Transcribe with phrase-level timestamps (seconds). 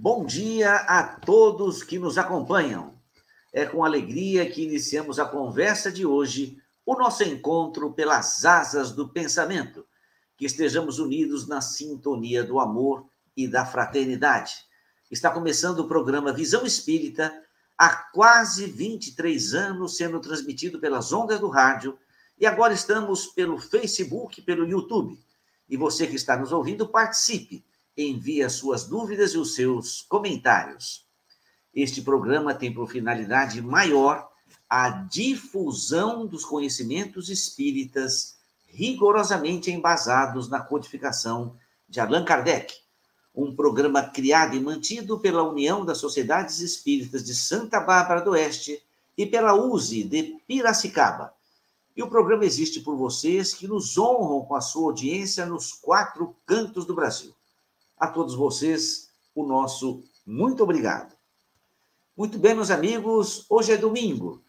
[0.00, 2.94] Bom dia a todos que nos acompanham.
[3.52, 9.08] É com alegria que iniciamos a conversa de hoje, o nosso encontro pelas asas do
[9.08, 9.84] pensamento.
[10.36, 14.54] Que estejamos unidos na sintonia do amor e da fraternidade.
[15.10, 17.34] Está começando o programa Visão Espírita,
[17.76, 21.98] há quase 23 anos sendo transmitido pelas ondas do rádio,
[22.38, 25.18] e agora estamos pelo Facebook, pelo YouTube.
[25.68, 27.66] E você que está nos ouvindo, participe
[28.04, 31.06] envie as suas dúvidas e os seus comentários.
[31.74, 34.28] Este programa tem por finalidade maior
[34.68, 41.56] a difusão dos conhecimentos espíritas rigorosamente embasados na codificação
[41.88, 42.74] de Allan Kardec,
[43.34, 48.82] um programa criado e mantido pela União das Sociedades Espíritas de Santa Bárbara do Oeste
[49.16, 51.32] e pela USE de Piracicaba.
[51.96, 56.36] E o programa existe por vocês que nos honram com a sua audiência nos quatro
[56.46, 57.34] cantos do Brasil.
[57.98, 61.16] A todos vocês, o nosso muito obrigado.
[62.16, 64.40] Muito bem, meus amigos, hoje é domingo,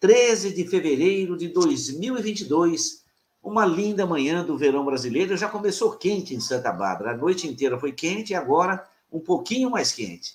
[0.00, 3.04] 13 de fevereiro de 2022,
[3.42, 5.36] uma linda manhã do verão brasileiro.
[5.36, 9.70] Já começou quente em Santa Bárbara, a noite inteira foi quente e agora um pouquinho
[9.70, 10.34] mais quente.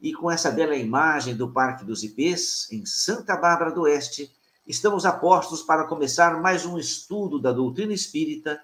[0.00, 4.30] E com essa bela imagem do Parque dos Ipês, em Santa Bárbara do Oeste,
[4.64, 8.60] estamos a postos para começar mais um estudo da doutrina espírita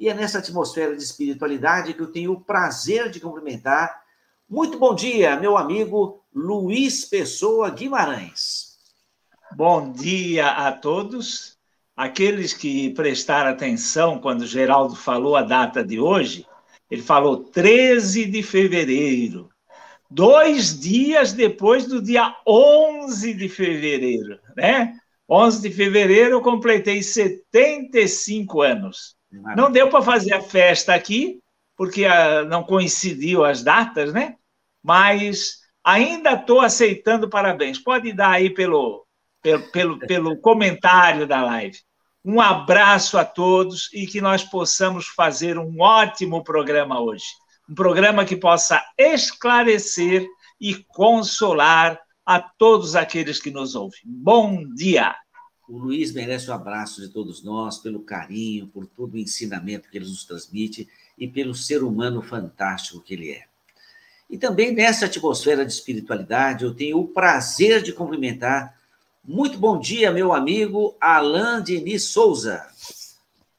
[0.00, 4.00] e é nessa atmosfera de espiritualidade que eu tenho o prazer de cumprimentar.
[4.48, 8.78] Muito bom dia, meu amigo Luiz Pessoa Guimarães.
[9.54, 11.58] Bom dia a todos.
[11.94, 16.46] Aqueles que prestaram atenção quando Geraldo falou a data de hoje,
[16.90, 19.50] ele falou 13 de fevereiro,
[20.10, 24.98] dois dias depois do dia 11 de fevereiro, né?
[25.28, 29.19] 11 de fevereiro eu completei 75 anos.
[29.30, 31.40] Não deu para fazer a festa aqui,
[31.76, 34.36] porque a, ah, não coincidiu as datas, né?
[34.82, 37.78] Mas ainda estou aceitando parabéns.
[37.78, 39.06] Pode dar aí pelo,
[39.42, 41.78] pelo, pelo, pelo comentário da live.
[42.24, 47.24] Um abraço a todos e que nós possamos fazer um ótimo programa hoje.
[47.68, 50.26] Um programa que possa esclarecer
[50.60, 54.00] e consolar a todos aqueles que nos ouvem.
[54.04, 55.14] Bom dia!
[55.70, 59.98] O Luiz merece o abraço de todos nós, pelo carinho, por todo o ensinamento que
[59.98, 63.44] ele nos transmite e pelo ser humano fantástico que ele é.
[64.28, 68.76] E também nessa atmosfera de espiritualidade, eu tenho o prazer de cumprimentar.
[69.24, 72.66] Muito bom dia, meu amigo Alain Denis Souza.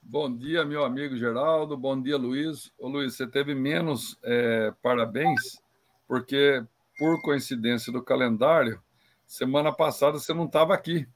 [0.01, 1.77] Bom dia, meu amigo Geraldo.
[1.77, 2.73] Bom dia, Luiz.
[2.77, 5.61] Ô, Luiz, você teve menos é, parabéns,
[6.05, 6.61] porque,
[6.97, 8.81] por coincidência do calendário,
[9.25, 11.07] semana passada você não estava aqui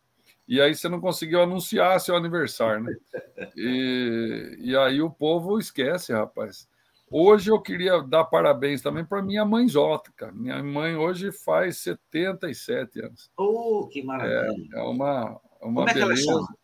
[0.48, 2.96] e aí você não conseguiu anunciar seu aniversário, né?
[3.58, 6.68] E, e aí o povo esquece, rapaz.
[7.10, 10.32] Hoje eu queria dar parabéns também para minha mãe Jota, cara.
[10.32, 13.32] Minha mãe hoje faz 77 anos.
[13.38, 14.70] Oh, que maravilha!
[14.74, 15.92] É, é uma, uma Como beleza.
[15.92, 16.56] É que ela chama?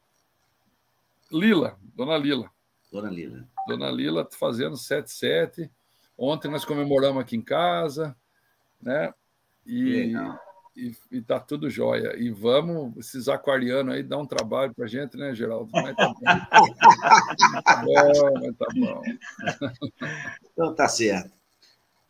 [1.31, 2.52] Lila, Dona Lila.
[2.92, 3.48] Dona Lila.
[3.68, 5.72] Dona Lila fazendo 77.
[6.18, 8.16] Ontem nós comemoramos aqui em casa,
[8.81, 9.13] né?
[9.66, 12.16] E, Legal e, e tá tudo jóia.
[12.18, 15.70] E vamos, esses aquarianos aí, dar um trabalho para gente, né, Geraldo?
[15.72, 16.14] Mas tá
[17.64, 19.02] tá bom, mas tá bom.
[20.52, 21.31] Então tá certo.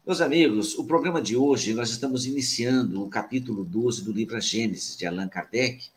[0.05, 4.97] Meus amigos, o programa de hoje nós estamos iniciando o capítulo 12 do livro Gênesis,
[4.97, 5.89] de Allan Kardec.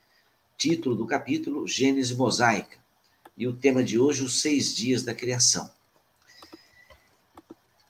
[0.56, 2.78] Título do capítulo: Gênesis Mosaica.
[3.36, 5.68] E o tema de hoje, os seis dias da criação.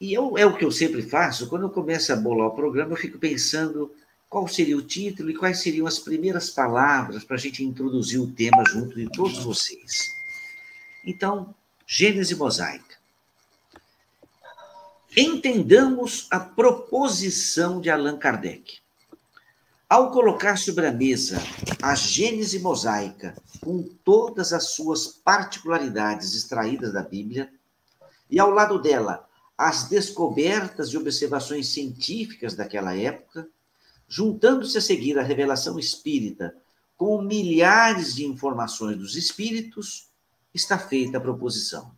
[0.01, 2.93] E eu, é o que eu sempre faço, quando eu começo a bolar o programa,
[2.93, 3.93] eu fico pensando
[4.29, 8.31] qual seria o título e quais seriam as primeiras palavras para a gente introduzir o
[8.31, 10.13] tema junto de todos vocês.
[11.05, 11.55] Então,
[11.87, 12.95] Gênese Mosaica.
[15.17, 18.79] Entendamos a proposição de Allan Kardec.
[19.89, 21.41] Ao colocar sobre a mesa
[21.81, 27.53] a Gênese mosaica, com todas as suas particularidades extraídas da Bíblia,
[28.29, 33.47] e ao lado dela as descobertas e observações científicas daquela época,
[34.09, 36.57] juntando-se a seguir a revelação espírita
[36.97, 40.09] com milhares de informações dos espíritos,
[40.53, 41.95] está feita a proposição.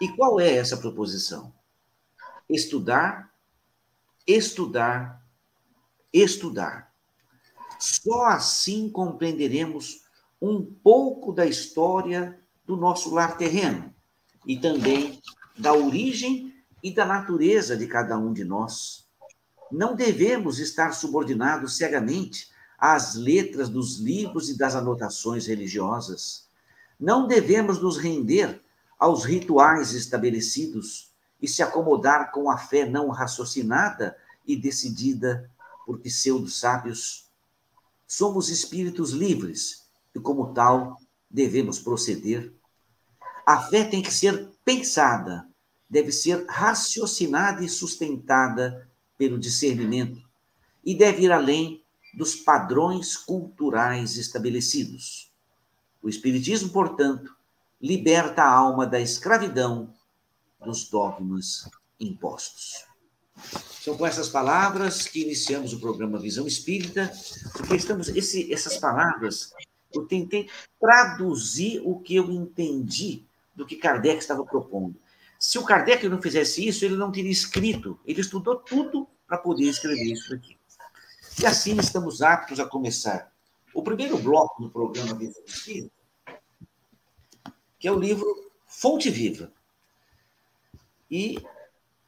[0.00, 1.52] E qual é essa proposição?
[2.48, 3.32] Estudar,
[4.26, 5.24] estudar,
[6.12, 6.92] estudar.
[7.78, 10.04] Só assim compreenderemos
[10.40, 13.94] um pouco da história do nosso lar terreno
[14.46, 15.20] e também
[15.56, 19.03] da origem e da natureza de cada um de nós
[19.70, 26.48] não devemos estar subordinados cegamente às letras dos livros e das anotações religiosas.
[26.98, 28.62] Não devemos nos render
[28.98, 34.16] aos rituais estabelecidos e se acomodar com a fé não raciocinada
[34.46, 35.50] e decidida
[35.84, 37.30] por pseudo-sábios.
[38.06, 41.00] Somos espíritos livres e, como tal,
[41.30, 42.52] devemos proceder.
[43.44, 45.46] A fé tem que ser pensada,
[45.88, 50.22] deve ser raciocinada e sustentada pelo discernimento
[50.84, 51.82] e deve ir além
[52.12, 55.32] dos padrões culturais estabelecidos.
[56.02, 57.34] O Espiritismo, portanto,
[57.80, 59.92] liberta a alma da escravidão
[60.64, 61.68] dos dogmas
[61.98, 62.84] impostos.
[63.82, 67.12] São com essas palavras que iniciamos o programa Visão Espírita,
[67.56, 69.52] porque estamos esse, essas palavras
[69.92, 70.48] eu tentei
[70.80, 73.24] traduzir o que eu entendi
[73.54, 74.96] do que Kardec estava propondo.
[75.46, 78.00] Se o Kardec não fizesse isso, ele não teria escrito.
[78.06, 80.56] Ele estudou tudo para poder escrever isso aqui.
[81.38, 83.30] E assim estamos aptos a começar
[83.74, 85.92] o primeiro bloco do programa Visão Espírita,
[87.78, 89.52] que é o livro Fonte Viva.
[91.10, 91.36] E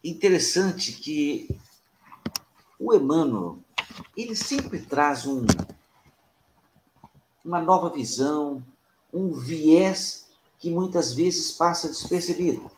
[0.03, 1.47] interessante que
[2.81, 3.59] o Emmanuel,
[4.17, 5.45] ele sempre traz um,
[7.45, 8.65] uma nova visão,
[9.13, 10.27] um viés
[10.59, 12.75] que muitas vezes passa despercebido.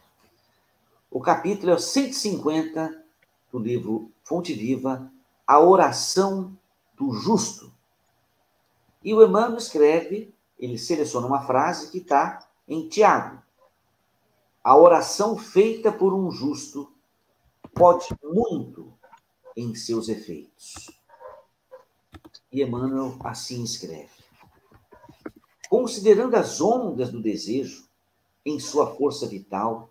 [1.19, 3.05] O capítulo é o 150
[3.51, 5.13] do livro Fonte Viva,
[5.45, 6.57] a oração
[6.97, 7.75] do justo.
[9.03, 13.43] E o Emmanuel escreve, ele seleciona uma frase que está em Tiago.
[14.63, 16.93] A oração feita por um justo
[17.75, 18.95] pode muito
[19.57, 20.89] em seus efeitos.
[22.53, 24.23] E Emmanuel assim escreve:
[25.69, 27.89] Considerando as ondas do desejo
[28.47, 29.91] em sua força vital,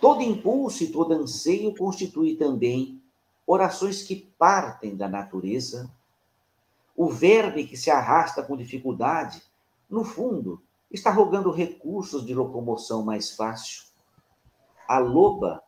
[0.00, 3.00] todo impulso e todo anseio constitui também
[3.46, 5.90] orações que partem da natureza.
[6.96, 9.42] O verme que se arrasta com dificuldade,
[9.88, 13.84] no fundo, está rogando recursos de locomoção mais fácil.
[14.88, 15.62] A loba,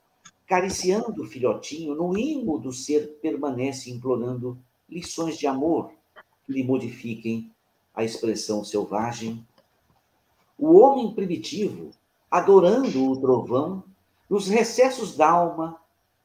[0.46, 4.58] cariciando o filhotinho, no imo do ser permanece implorando
[4.88, 5.92] lições de amor
[6.44, 7.52] que lhe modifiquem
[7.94, 9.46] a expressão selvagem.
[10.58, 11.90] O homem primitivo,
[12.30, 13.84] adorando o trovão,
[14.32, 15.78] nos recessos da alma,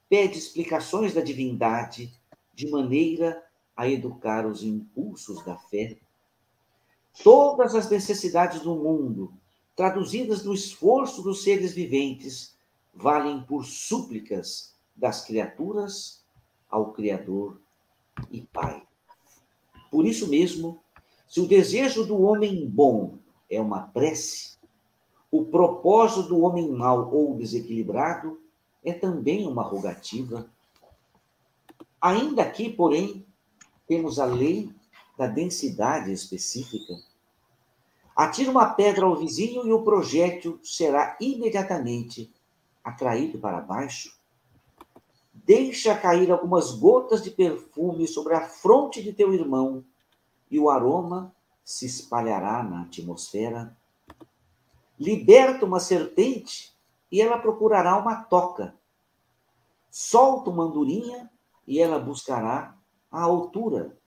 [0.08, 2.18] pede explicações da divindade
[2.54, 3.44] de maneira
[3.76, 5.98] a educar os impulsos da fé.
[7.22, 9.34] Todas as necessidades do mundo,
[9.76, 12.56] traduzidas no esforço dos seres viventes,
[12.94, 16.24] valem por súplicas das criaturas
[16.70, 17.60] ao Criador
[18.32, 18.88] e Pai.
[19.92, 20.82] Por isso mesmo,
[21.28, 23.18] se o desejo do homem bom
[23.50, 24.57] é uma prece,
[25.32, 28.40] o propósito do homem mau ou desequilibrado
[28.84, 30.50] é também uma rogativa.
[32.00, 33.26] Ainda aqui, porém,
[33.88, 34.72] temos a lei
[35.18, 36.94] da densidade específica.
[38.16, 42.34] Atira uma pedra ao vizinho e o projétil será imediatamente
[42.84, 44.18] atraído para baixo.
[45.32, 49.84] Deixa cair algumas gotas de perfume sobre a fronte de teu irmão
[50.50, 51.34] e o aroma
[51.64, 53.77] se espalhará na atmosfera.
[55.00, 56.74] Liberta uma serpente
[57.12, 58.76] e ela procurará uma toca.
[59.92, 61.30] Solta uma andorinha
[61.68, 62.76] e ela buscará
[63.12, 63.98] a altura.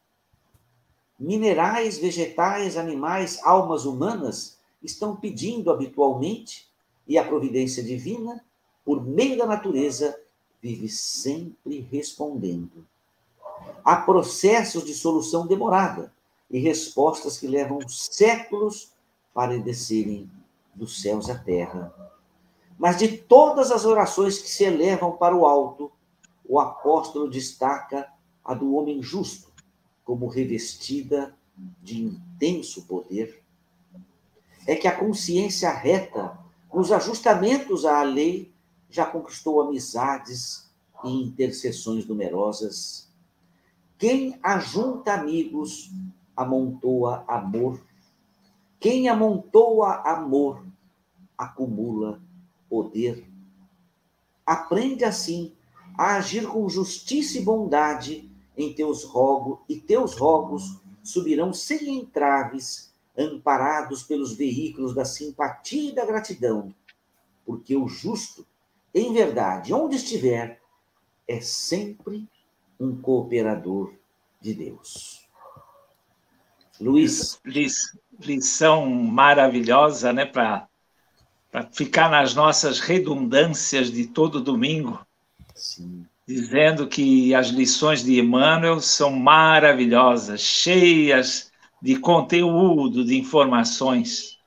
[1.19, 6.69] Minerais, vegetais, animais, almas humanas estão pedindo habitualmente
[7.07, 8.45] e a providência divina,
[8.85, 10.19] por meio da natureza,
[10.63, 12.87] vive sempre respondendo.
[13.85, 16.13] Há processos de solução demorada
[16.51, 18.93] e respostas que levam séculos
[19.33, 20.31] para descerem
[20.81, 21.95] dos céus à terra
[22.81, 25.93] mas de todas as orações que se elevam para o alto,
[26.49, 28.11] o apóstolo destaca
[28.43, 29.53] a do homem justo,
[30.03, 31.37] como revestida
[31.83, 33.43] de intenso poder.
[34.67, 36.39] É que a consciência reta,
[36.73, 38.51] nos ajustamentos à lei,
[38.89, 40.67] já conquistou amizades
[41.05, 43.13] e intercessões numerosas.
[43.99, 45.91] Quem ajunta amigos,
[46.35, 47.79] amontoa amor.
[48.81, 50.65] Quem amontoa amor,
[51.41, 52.21] acumula
[52.69, 53.27] poder.
[54.45, 55.53] Aprende assim
[55.97, 62.93] a agir com justiça e bondade em teus rogos, e teus rogos subirão sem entraves,
[63.17, 66.75] amparados pelos veículos da simpatia e da gratidão,
[67.45, 68.47] porque o justo,
[68.95, 70.61] em verdade, onde estiver,
[71.27, 72.29] é sempre
[72.79, 73.95] um cooperador
[74.41, 75.29] de Deus.
[76.81, 77.41] Luiz.
[78.19, 80.70] Lição maravilhosa, né, para
[81.51, 85.05] para ficar nas nossas redundâncias de todo domingo,
[85.55, 86.07] Sim.
[86.27, 91.51] dizendo que as lições de Emmanuel são maravilhosas, cheias
[91.83, 94.39] de conteúdo, de informações.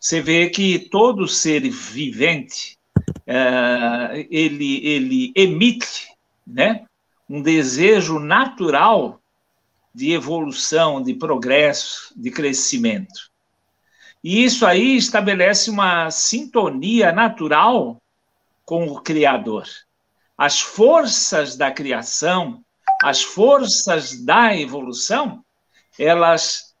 [0.00, 2.78] Você vê que todo ser vivente
[3.26, 6.08] é, ele, ele emite
[6.46, 6.84] né,
[7.28, 9.20] um desejo natural
[9.94, 13.31] de evolução, de progresso, de crescimento.
[14.22, 18.00] E isso aí estabelece uma sintonia natural
[18.64, 19.66] com o Criador.
[20.38, 22.64] As forças da criação,
[23.02, 25.44] as forças da evolução,
[25.98, 26.74] elas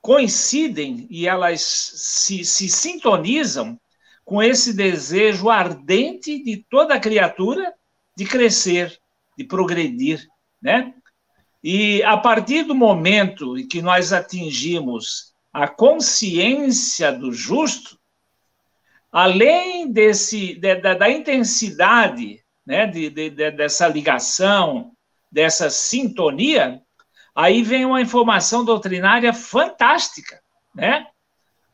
[0.00, 3.80] coincidem e elas se, se sintonizam
[4.24, 7.74] com esse desejo ardente de toda criatura
[8.16, 8.98] de crescer,
[9.36, 10.26] de progredir,
[10.62, 10.94] né?
[11.62, 17.96] E a partir do momento em que nós atingimos a consciência do justo,
[19.12, 24.90] além desse de, da, da, intensidade, né, de, de, dessa ligação,
[25.30, 26.82] dessa sintonia,
[27.32, 30.40] aí vem uma informação doutrinária fantástica,
[30.74, 31.06] né?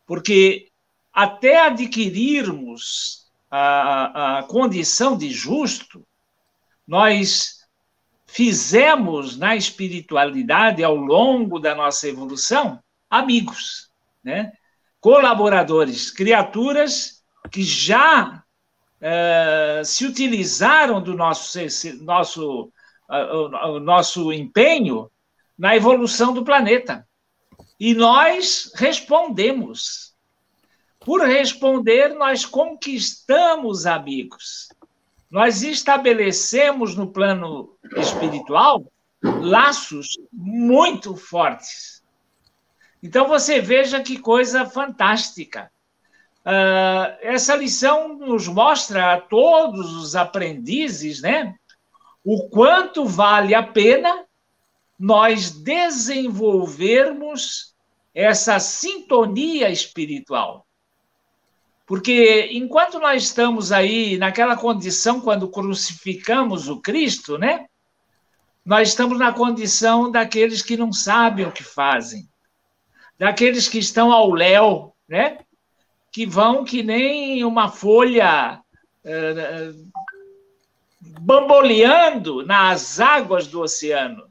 [0.06, 0.68] Porque
[1.10, 6.06] até adquirirmos a, a condição de justo,
[6.87, 7.60] nós
[8.26, 12.78] fizemos na espiritualidade, ao longo da nossa evolução,
[13.11, 13.90] amigos,
[14.23, 14.52] né?
[15.00, 18.45] colaboradores, criaturas que já
[19.00, 21.59] uh, se utilizaram do nosso,
[22.02, 22.73] nosso,
[23.11, 25.11] uh, nosso empenho
[25.59, 27.07] na evolução do planeta.
[27.79, 30.14] E nós respondemos
[31.00, 34.69] por responder, nós conquistamos amigos.
[35.31, 38.85] Nós estabelecemos no plano espiritual
[39.23, 42.00] laços muito fortes.
[43.02, 45.73] Então você veja que coisa fantástica.
[46.45, 51.54] Uh, essa lição nos mostra a todos os aprendizes, né,
[52.25, 54.25] o quanto vale a pena
[54.99, 57.75] nós desenvolvermos
[58.14, 60.66] essa sintonia espiritual.
[61.87, 67.66] Porque enquanto nós estamos aí naquela condição quando crucificamos o Cristo, né?
[68.64, 72.28] Nós estamos na condição daqueles que não sabem o que fazem,
[73.21, 75.41] daqueles que estão ao léu, né?
[76.11, 78.62] Que vão que nem uma folha
[79.05, 79.91] uh,
[81.21, 84.27] bamboleando nas águas do oceano.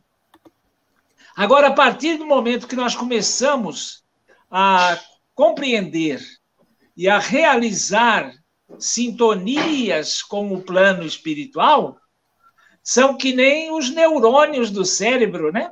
[1.35, 4.03] Agora, a partir do momento que nós começamos
[4.49, 4.99] a
[5.35, 6.19] compreender
[6.97, 8.33] e a realizar
[8.79, 11.95] sintonias com o plano espiritual,
[12.83, 15.71] são que nem os neurônios do cérebro, né?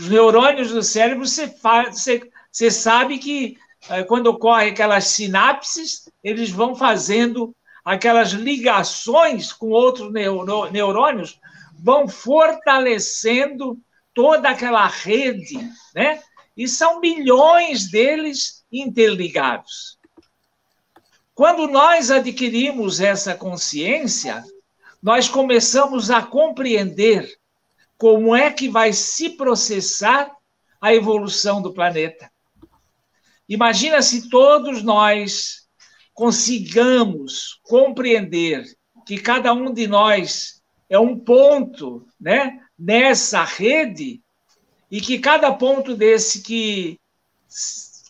[0.00, 1.54] Os neurônios do cérebro, você,
[1.92, 3.58] você, você sabe que
[3.90, 7.54] eh, quando ocorrem aquelas sinapses, eles vão fazendo
[7.84, 11.38] aquelas ligações com outros neurônios,
[11.78, 13.78] vão fortalecendo
[14.14, 15.58] toda aquela rede,
[15.94, 16.22] né?
[16.56, 19.98] E são milhões deles interligados.
[21.34, 24.42] Quando nós adquirimos essa consciência,
[25.02, 27.38] nós começamos a compreender
[28.00, 30.34] como é que vai se processar
[30.80, 32.32] a evolução do planeta.
[33.46, 35.68] Imagina se todos nós
[36.14, 38.64] consigamos compreender
[39.04, 44.22] que cada um de nós é um ponto, né, nessa rede
[44.90, 46.98] e que cada ponto desse que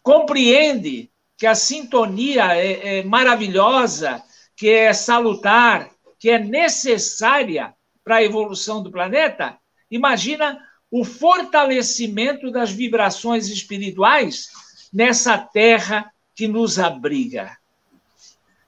[0.05, 4.23] compreende que a sintonia é, é maravilhosa,
[4.55, 9.60] que é salutar, que é necessária para a evolução do planeta,
[9.91, 10.59] imagina
[10.91, 14.49] o fortalecimento das vibrações espirituais
[14.93, 17.57] nessa terra que nos abriga.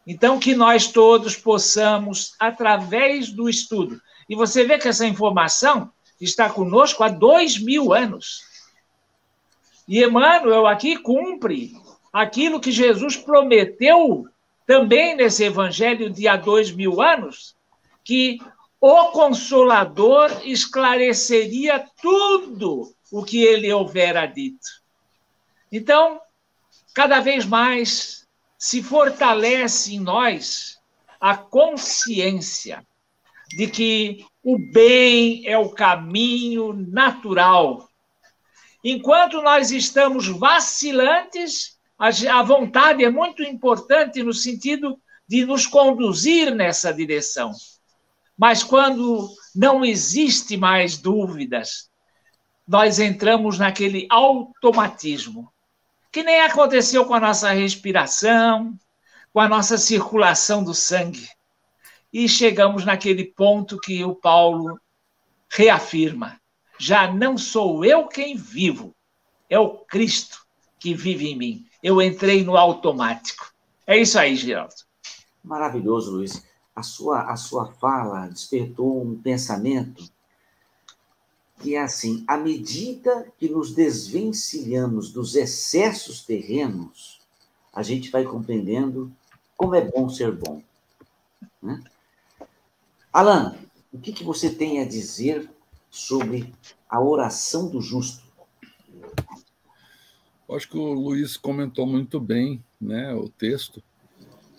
[0.06, 6.48] Então, que nós todos possamos, através do estudo, e você vê que essa informação está
[6.48, 8.42] conosco há dois mil anos.
[9.86, 11.72] E Emmanuel aqui cumpre
[12.12, 14.26] aquilo que Jesus prometeu
[14.66, 17.56] também nesse evangelho de há dois mil anos,
[18.04, 18.38] que
[18.84, 24.82] o Consolador esclareceria tudo o que ele houvera dito.
[25.70, 26.20] Então,
[26.92, 28.26] cada vez mais
[28.58, 30.80] se fortalece em nós
[31.20, 32.84] a consciência
[33.56, 37.88] de que o bem é o caminho natural.
[38.82, 46.92] Enquanto nós estamos vacilantes, a vontade é muito importante no sentido de nos conduzir nessa
[46.92, 47.52] direção.
[48.42, 51.88] Mas quando não existe mais dúvidas,
[52.66, 55.48] nós entramos naquele automatismo,
[56.10, 58.76] que nem aconteceu com a nossa respiração,
[59.32, 61.28] com a nossa circulação do sangue.
[62.12, 64.76] E chegamos naquele ponto que o Paulo
[65.48, 66.36] reafirma:
[66.76, 68.92] já não sou eu quem vivo,
[69.48, 70.44] é o Cristo
[70.80, 73.52] que vive em mim eu entrei no automático.
[73.86, 74.74] É isso aí, Geraldo.
[75.42, 76.44] Maravilhoso, Luiz.
[76.74, 80.04] A sua, a sua fala despertou um pensamento
[81.62, 87.20] que é assim: à medida que nos desvencilhamos dos excessos terrenos,
[87.72, 89.12] a gente vai compreendendo
[89.56, 90.62] como é bom ser bom.
[91.62, 91.82] Né?
[93.12, 93.56] Alan,
[93.92, 95.48] o que, que você tem a dizer
[95.90, 96.52] sobre
[96.88, 98.22] a oração do justo?
[100.50, 103.82] Acho que o Luiz comentou muito bem né, o texto,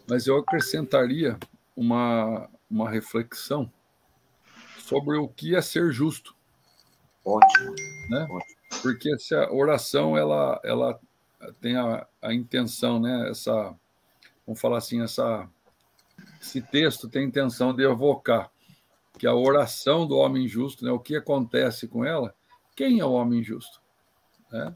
[0.08, 1.38] mas eu acrescentaria
[1.76, 3.72] uma, uma reflexão
[4.80, 6.36] sobre o que é ser justo.
[7.26, 7.76] Ótimo.
[8.10, 8.28] Né?
[8.30, 8.82] Ótimo.
[8.82, 11.00] Porque essa oração ela, ela
[11.62, 13.30] tem a, a intenção, né?
[13.30, 13.76] Essa,
[14.46, 15.50] vamos falar assim, essa,
[16.42, 18.52] esse texto tem a intenção de evocar
[19.18, 20.92] que a oração do homem justo, né?
[20.92, 22.34] O que acontece com ela?
[22.76, 23.82] Quem é o homem justo?
[24.52, 24.76] Né?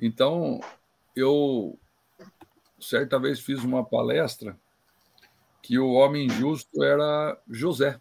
[0.00, 0.60] Então,
[1.16, 1.78] eu
[2.78, 4.58] certa vez fiz uma palestra
[5.64, 7.98] que o homem justo era José,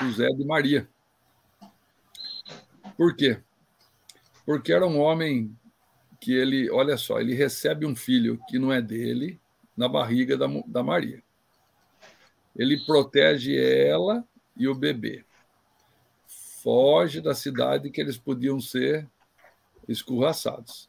[0.00, 0.88] José de Maria.
[2.96, 3.42] Por quê?
[4.46, 5.52] Porque era um homem
[6.20, 9.40] que ele, olha só, ele recebe um filho que não é dele
[9.76, 11.20] na barriga da, da Maria.
[12.54, 14.24] Ele protege ela
[14.56, 15.24] e o bebê.
[16.62, 19.10] Foge da cidade que eles podiam ser
[19.88, 20.88] escorraçados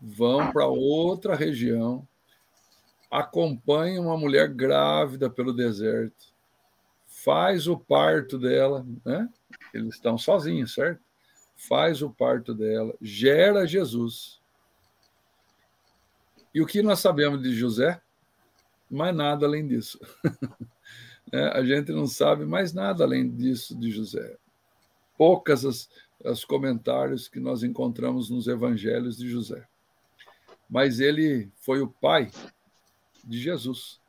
[0.00, 2.06] vão para outra região,
[3.10, 6.32] acompanham uma mulher grávida pelo deserto,
[7.06, 9.28] faz o parto dela, né?
[9.74, 11.02] Eles estão sozinhos, certo?
[11.56, 14.40] Faz o parto dela, gera Jesus.
[16.54, 18.00] E o que nós sabemos de José?
[18.90, 19.98] Mais nada além disso.
[21.32, 24.36] é, a gente não sabe mais nada além disso de José.
[25.16, 25.88] Poucas as,
[26.24, 29.68] os comentários que nós encontramos nos evangelhos de José
[30.70, 32.30] mas ele foi o pai
[33.24, 34.00] de Jesus.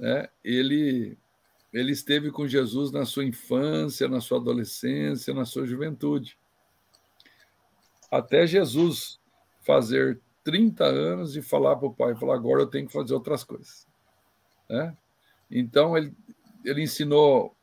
[0.00, 1.16] É, ele,
[1.72, 6.38] ele esteve com Jesus na sua infância, na sua adolescência, na sua juventude.
[8.10, 9.20] Até Jesus
[9.62, 13.44] fazer 30 anos e falar para o pai, falar, agora eu tenho que fazer outras
[13.44, 13.86] coisas.
[14.68, 14.92] É?
[15.50, 16.12] Então, ele,
[16.64, 17.56] ele ensinou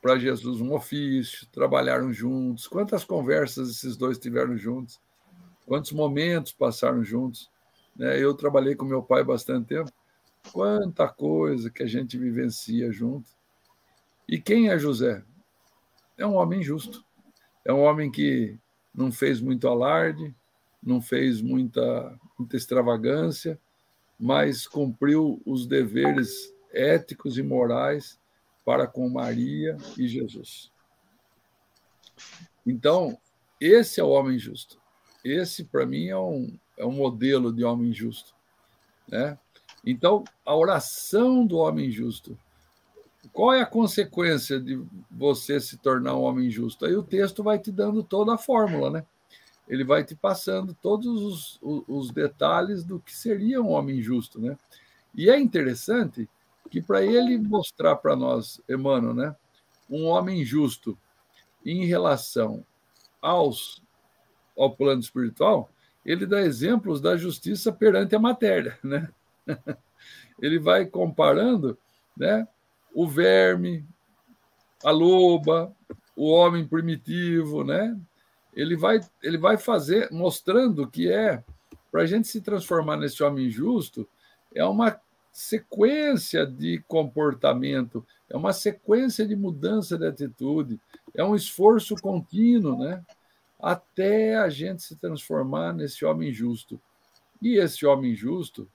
[0.00, 2.66] para Jesus um ofício, trabalharam juntos.
[2.66, 5.00] Quantas conversas esses dois tiveram juntos?
[5.68, 7.50] quantos momentos passaram juntos.
[7.98, 8.18] Né?
[8.18, 9.92] Eu trabalhei com meu pai bastante tempo.
[10.52, 13.28] Quanta coisa que a gente vivencia junto.
[14.26, 15.24] E quem é José?
[16.16, 17.04] É um homem justo.
[17.64, 18.56] É um homem que
[18.94, 20.34] não fez muito alarde,
[20.82, 23.60] não fez muita, muita extravagância,
[24.18, 28.18] mas cumpriu os deveres éticos e morais
[28.64, 30.70] para com Maria e Jesus.
[32.66, 33.18] Então,
[33.60, 34.80] esse é o homem justo.
[35.24, 38.34] Esse, para mim, é um, é um modelo de homem justo.
[39.06, 39.36] Né?
[39.84, 42.38] Então, a oração do homem justo.
[43.32, 46.86] Qual é a consequência de você se tornar um homem justo?
[46.86, 49.04] Aí o texto vai te dando toda a fórmula, né?
[49.68, 54.56] Ele vai te passando todos os, os, detalhes do que seria um homem justo, né?
[55.14, 56.28] E é interessante
[56.70, 59.36] que para ele mostrar para nós, Emmanuel, né,
[59.90, 60.96] um homem justo
[61.64, 62.64] em relação
[63.20, 63.82] aos
[64.56, 65.70] ao plano espiritual,
[66.08, 69.10] ele dá exemplos da justiça perante a matéria, né?
[70.40, 71.76] Ele vai comparando,
[72.16, 72.48] né,
[72.94, 73.84] o verme,
[74.82, 75.70] a loba,
[76.16, 77.94] o homem primitivo, né?
[78.54, 81.44] Ele vai ele vai fazer mostrando que é
[81.92, 84.08] para a gente se transformar nesse homem justo
[84.54, 84.98] é uma
[85.30, 90.80] sequência de comportamento, é uma sequência de mudança de atitude,
[91.14, 93.04] é um esforço contínuo, né?
[93.58, 96.80] Até a gente se transformar nesse homem justo.
[97.42, 98.68] E esse homem justo,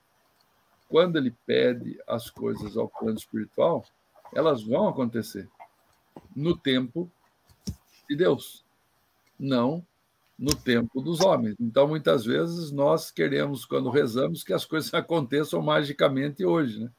[0.88, 3.84] quando ele pede as coisas ao plano espiritual,
[4.32, 5.48] elas vão acontecer
[6.34, 7.10] no tempo
[8.08, 8.64] de Deus,
[9.38, 9.84] não
[10.38, 11.56] no tempo dos homens.
[11.60, 16.90] Então, muitas vezes, nós queremos, quando rezamos, que as coisas aconteçam magicamente hoje, né?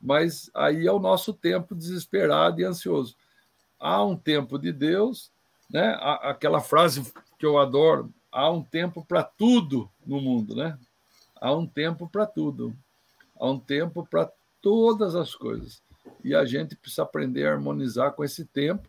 [0.00, 3.16] Mas aí é o nosso tempo desesperado e ansioso.
[3.78, 5.32] Há um tempo de Deus
[5.70, 5.96] né?
[6.22, 10.78] Aquela frase que eu adoro: há um tempo para tudo no mundo, né?
[11.40, 12.74] Há um tempo para tudo,
[13.38, 15.82] há um tempo para todas as coisas.
[16.24, 18.88] E a gente precisa aprender a harmonizar com esse tempo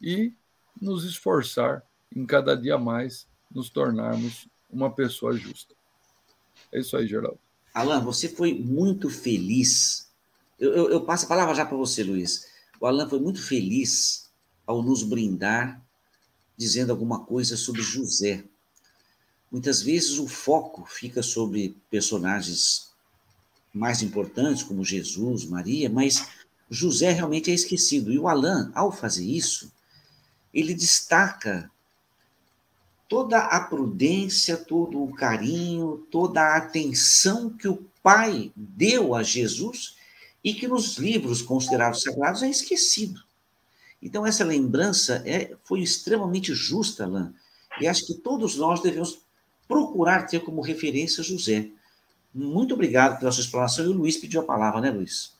[0.00, 0.32] e
[0.80, 1.82] nos esforçar
[2.14, 5.74] em cada dia mais nos tornarmos uma pessoa justa.
[6.72, 7.38] É isso aí, Geraldo.
[7.72, 10.10] Alan, você foi muito feliz.
[10.58, 12.48] Eu, eu, eu passo a palavra já para você, Luiz.
[12.80, 14.32] O Alan foi muito feliz
[14.66, 15.83] ao nos brindar
[16.56, 18.44] dizendo alguma coisa sobre José.
[19.50, 22.92] Muitas vezes o foco fica sobre personagens
[23.72, 26.28] mais importantes, como Jesus, Maria, mas
[26.70, 28.12] José realmente é esquecido.
[28.12, 29.72] E o Alain, ao fazer isso,
[30.52, 31.70] ele destaca
[33.08, 39.96] toda a prudência, todo o carinho, toda a atenção que o pai deu a Jesus
[40.42, 43.22] e que nos livros considerados sagrados é esquecido.
[44.04, 47.32] Então, essa lembrança é, foi extremamente justa, Alain,
[47.80, 49.18] e acho que todos nós devemos
[49.66, 51.68] procurar ter como referência José.
[52.34, 53.86] Muito obrigado pela sua explanação.
[53.86, 55.32] E o Luiz pediu a palavra, né, Luiz?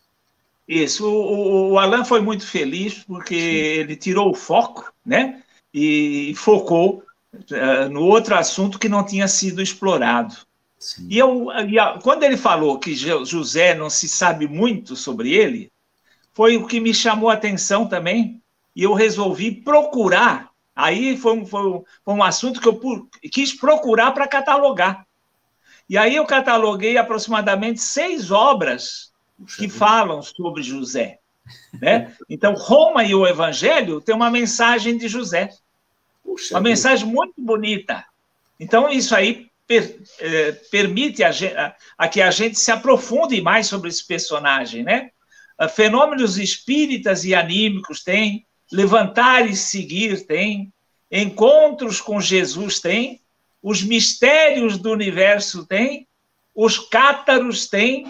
[0.67, 1.07] Isso.
[1.07, 3.81] O, o Alan foi muito feliz porque Sim.
[3.81, 5.43] ele tirou o foco, né?
[5.73, 7.03] E focou
[7.35, 10.37] uh, no outro assunto que não tinha sido explorado.
[10.79, 11.07] Sim.
[11.11, 15.71] E, eu, e a, quando ele falou que José não se sabe muito sobre ele,
[16.33, 18.34] foi o que me chamou a atenção também.
[18.75, 20.51] E eu resolvi procurar.
[20.75, 25.07] Aí foi um, foi um, foi um assunto que eu quis procurar para catalogar.
[25.89, 29.13] E aí eu cataloguei aproximadamente seis obras
[29.57, 31.19] que falam sobre José.
[31.81, 32.15] Né?
[32.29, 35.51] Então, Roma e o Evangelho tem uma mensagem de José.
[36.23, 36.71] Puxa uma Deus.
[36.71, 38.05] mensagem muito bonita.
[38.59, 43.67] Então, isso aí per, eh, permite a, a, a, que a gente se aprofunde mais
[43.67, 44.83] sobre esse personagem.
[44.83, 45.11] Né?
[45.59, 50.73] Ah, fenômenos espíritas e anímicos tem, levantar e seguir tem,
[51.11, 53.21] encontros com Jesus tem,
[53.63, 56.07] os mistérios do universo tem,
[56.55, 58.07] os cátaros tem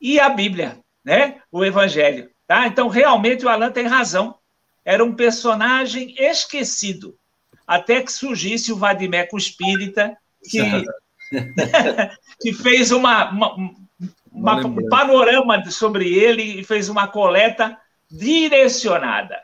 [0.00, 1.40] e a Bíblia, né?
[1.50, 2.66] O Evangelho, tá?
[2.66, 4.36] Então realmente o Alan tem razão.
[4.84, 7.16] Era um personagem esquecido,
[7.66, 10.60] até que surgisse o Vadimeco Espírita que
[12.40, 13.56] que fez uma, uma,
[14.32, 17.78] uma um panorama sobre ele e fez uma coleta
[18.10, 19.40] direcionada.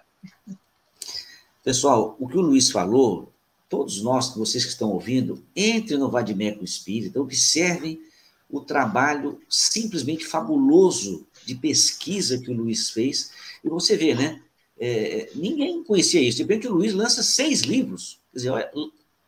[1.67, 3.33] Pessoal, o que o Luiz falou
[3.69, 8.01] todos nós, vocês que estão ouvindo, entrem no Vadimeco Espírita, observem
[8.49, 13.33] o trabalho simplesmente fabuloso de pesquisa que o Luiz fez.
[13.65, 14.41] E você vê, né?
[14.79, 16.37] É, ninguém conhecia isso.
[16.37, 18.21] De repente, o Luiz lança seis livros.
[18.31, 18.71] Quer dizer, olha,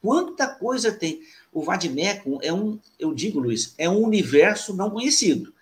[0.01, 1.20] quanta coisa tem.
[1.53, 5.53] O Vadimeco é um, eu digo, Luiz, é um universo não conhecido.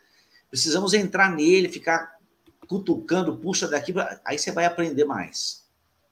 [0.50, 2.18] Precisamos entrar nele, ficar
[2.68, 5.64] cutucando, puxa daqui, aí você vai aprender mais.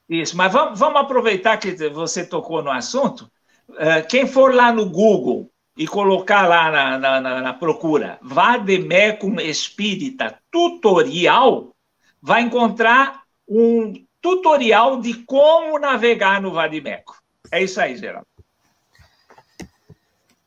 [0.09, 3.31] Isso, mas vamos, vamos aproveitar que você tocou no assunto.
[3.77, 9.41] É, quem for lá no Google e colocar lá na, na, na, na procura Vademecum
[9.41, 11.75] Espírita Tutorial,
[12.21, 17.21] vai encontrar um tutorial de como navegar no Vadimeco.
[17.51, 18.27] É isso aí, Geraldo.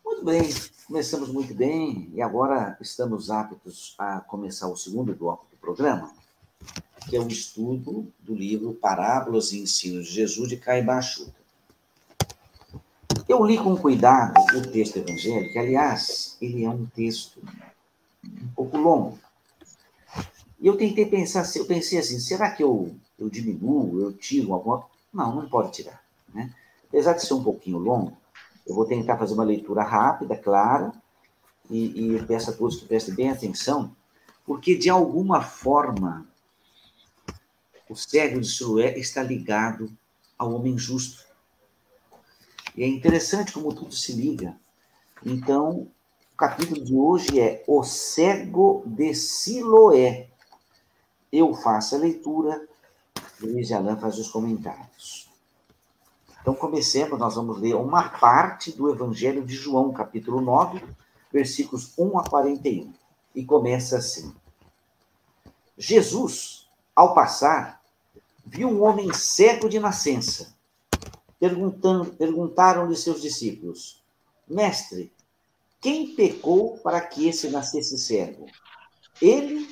[0.06, 0.50] Muito bem,
[0.88, 6.12] começamos muito bem e agora estamos aptos a começar o segundo bloco do programa
[7.08, 11.32] que é o estudo do livro Parábolas e Ensinos de Jesus, de Caibachuca.
[13.28, 17.42] Eu li com cuidado o texto evangélico, aliás, ele é um texto
[18.26, 19.20] um pouco longo.
[20.60, 24.86] E eu tentei pensar, eu pensei assim, será que eu, eu diminuo, eu tiro alguma
[25.14, 26.02] Não, não pode tirar.
[26.34, 26.54] Né?
[26.88, 28.18] Apesar de ser um pouquinho longo,
[28.66, 30.92] eu vou tentar fazer uma leitura rápida, clara,
[31.70, 33.96] e, e peço a todos que prestem bem atenção,
[34.46, 36.26] porque de alguma forma
[37.90, 39.92] o cego de Siloé está ligado
[40.38, 41.26] ao homem justo.
[42.76, 44.56] E é interessante como tudo se liga.
[45.26, 45.88] Então,
[46.34, 50.30] o capítulo de hoje é O Cego de Siloé.
[51.32, 52.68] Eu faço a leitura,
[53.42, 55.28] Luiz Alain faz os comentários.
[56.40, 60.82] Então, comecemos, nós vamos ler uma parte do Evangelho de João, capítulo 9,
[61.32, 62.94] versículos 1 a 41.
[63.34, 64.34] E começa assim:
[65.78, 67.77] Jesus, ao passar,
[68.48, 70.56] viu um homem cego de nascença.
[72.18, 74.04] Perguntaram-lhe seus discípulos:
[74.48, 75.14] Mestre,
[75.82, 78.48] quem pecou para que esse nascesse cego?
[79.22, 79.68] Ele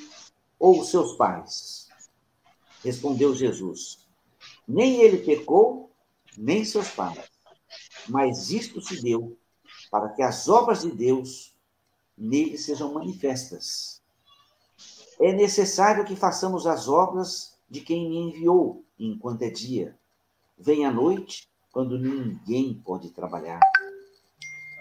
[0.58, 1.88] ou seus pais?
[2.84, 4.06] Respondeu Jesus:
[4.68, 5.90] Nem ele pecou,
[6.36, 7.30] nem seus pais.
[8.08, 9.36] Mas isto se deu
[9.90, 11.56] para que as obras de Deus
[12.16, 14.00] nele sejam manifestas.
[15.18, 19.98] É necessário que façamos as obras de quem me enviou enquanto é dia.
[20.58, 23.60] Vem a noite, quando ninguém pode trabalhar.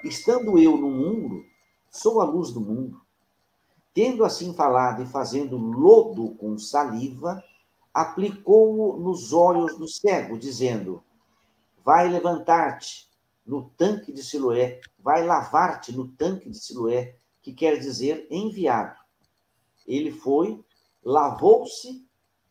[0.04, 1.43] Estando eu no mundo,
[1.91, 3.02] sou a luz do mundo.
[3.93, 7.43] Tendo assim falado e fazendo lodo com saliva,
[7.93, 11.04] aplicou-o nos olhos do cego, dizendo:
[11.84, 13.10] Vai levantar-te
[13.45, 19.00] no tanque de Siloé, vai lavar-te no tanque de Siloé, que quer dizer enviado.
[19.88, 20.63] Ele foi,
[21.04, 22.05] lavou-se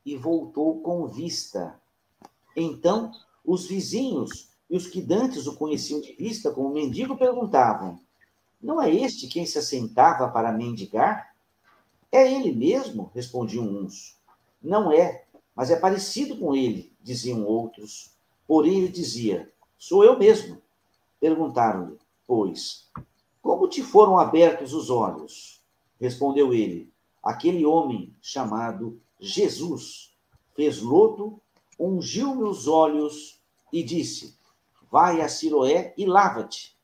[0.05, 1.81] e voltou com vista.
[2.57, 3.13] Então,
[3.45, 8.01] os vizinhos e os que dantes o conheciam de vista como mendigo perguntavam:
[8.61, 11.35] Não é este quem se assentava para mendigar?
[12.11, 14.17] É ele mesmo, respondiam uns.
[14.63, 18.13] Não é, mas é parecido com ele, diziam outros.
[18.47, 20.63] Porém, ele dizia: Sou eu mesmo.
[21.21, 22.91] Perguntaram-lhe, pois,
[23.43, 25.63] como te foram abertos os olhos?
[26.01, 26.91] Respondeu ele:
[27.23, 30.15] Aquele homem chamado Jesus
[30.55, 31.41] fez lodo,
[31.81, 33.41] ungiu meus olhos
[33.73, 34.39] e disse:
[34.91, 36.77] Vai a Siloé e lava-te.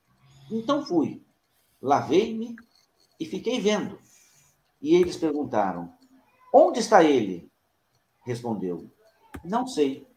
[0.50, 1.22] Então fui,
[1.82, 2.56] lavei-me
[3.18, 3.98] e fiquei vendo.
[4.80, 5.92] E eles perguntaram:
[6.52, 7.52] Onde está ele?
[8.24, 8.90] Respondeu:
[9.44, 10.08] Não sei.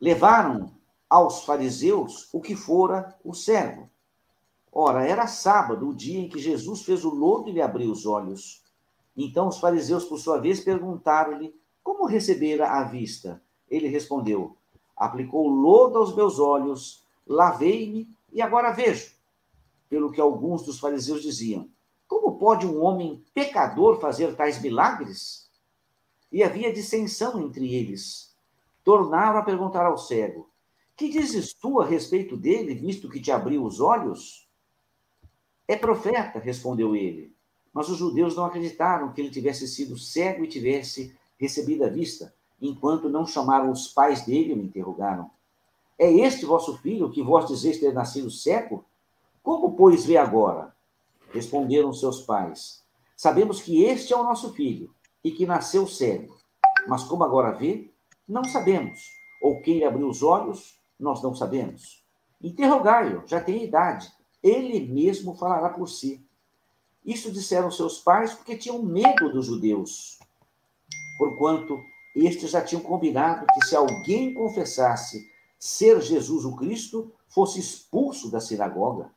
[0.00, 0.74] Levaram
[1.08, 3.90] aos fariseus o que fora o servo.
[4.72, 8.06] Ora, era sábado, o dia em que Jesus fez o lodo e lhe abriu os
[8.06, 8.65] olhos.
[9.16, 13.42] Então os fariseus, por sua vez, perguntaram-lhe como recebera a vista.
[13.70, 14.56] Ele respondeu:
[14.96, 19.14] Aplicou lodo aos meus olhos, lavei-me e agora vejo.
[19.88, 21.68] Pelo que alguns dos fariseus diziam:
[22.06, 25.50] Como pode um homem pecador fazer tais milagres?
[26.30, 28.36] E havia dissensão entre eles.
[28.82, 30.50] Tornaram a perguntar ao cego:
[30.96, 34.48] Que dizes tu a respeito dele, visto que te abriu os olhos?
[35.68, 37.35] É profeta, respondeu ele.
[37.76, 42.34] Mas os judeus não acreditaram que ele tivesse sido cego e tivesse recebido a vista,
[42.58, 45.30] enquanto não chamaram os pais dele e o interrogaram.
[45.98, 48.82] É este vosso filho que vós dizeis ter nascido cego?
[49.42, 50.74] Como, pois, vê agora?
[51.34, 52.82] Responderam seus pais.
[53.14, 54.90] Sabemos que este é o nosso filho
[55.22, 56.34] e que nasceu cego.
[56.88, 57.90] Mas como agora vê,
[58.26, 59.02] não sabemos.
[59.42, 62.02] Ou quem abriu os olhos, nós não sabemos.
[62.42, 64.10] Interrogai-o, já tem idade
[64.42, 66.25] ele mesmo falará por si.
[67.06, 70.18] Isso disseram seus pais porque tinham medo dos judeus,
[71.16, 71.80] porquanto
[72.16, 78.40] estes já tinham combinado que se alguém confessasse ser Jesus o Cristo, fosse expulso da
[78.40, 79.12] sinagoga.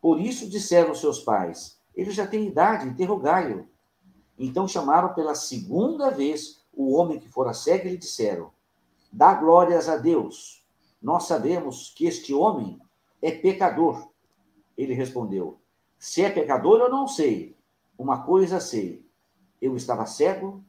[0.00, 3.68] Por isso disseram seus pais: ele já tem idade, interrogai-o.
[4.38, 8.50] Então chamaram pela segunda vez o homem que fora cego e lhe disseram:
[9.12, 10.64] Dá glórias a Deus.
[11.02, 12.80] Nós sabemos que este homem
[13.20, 14.08] é pecador.
[14.76, 15.60] Ele respondeu:
[15.98, 17.56] Se é pecador, eu não sei.
[17.96, 19.04] Uma coisa sei:
[19.60, 20.62] eu estava cego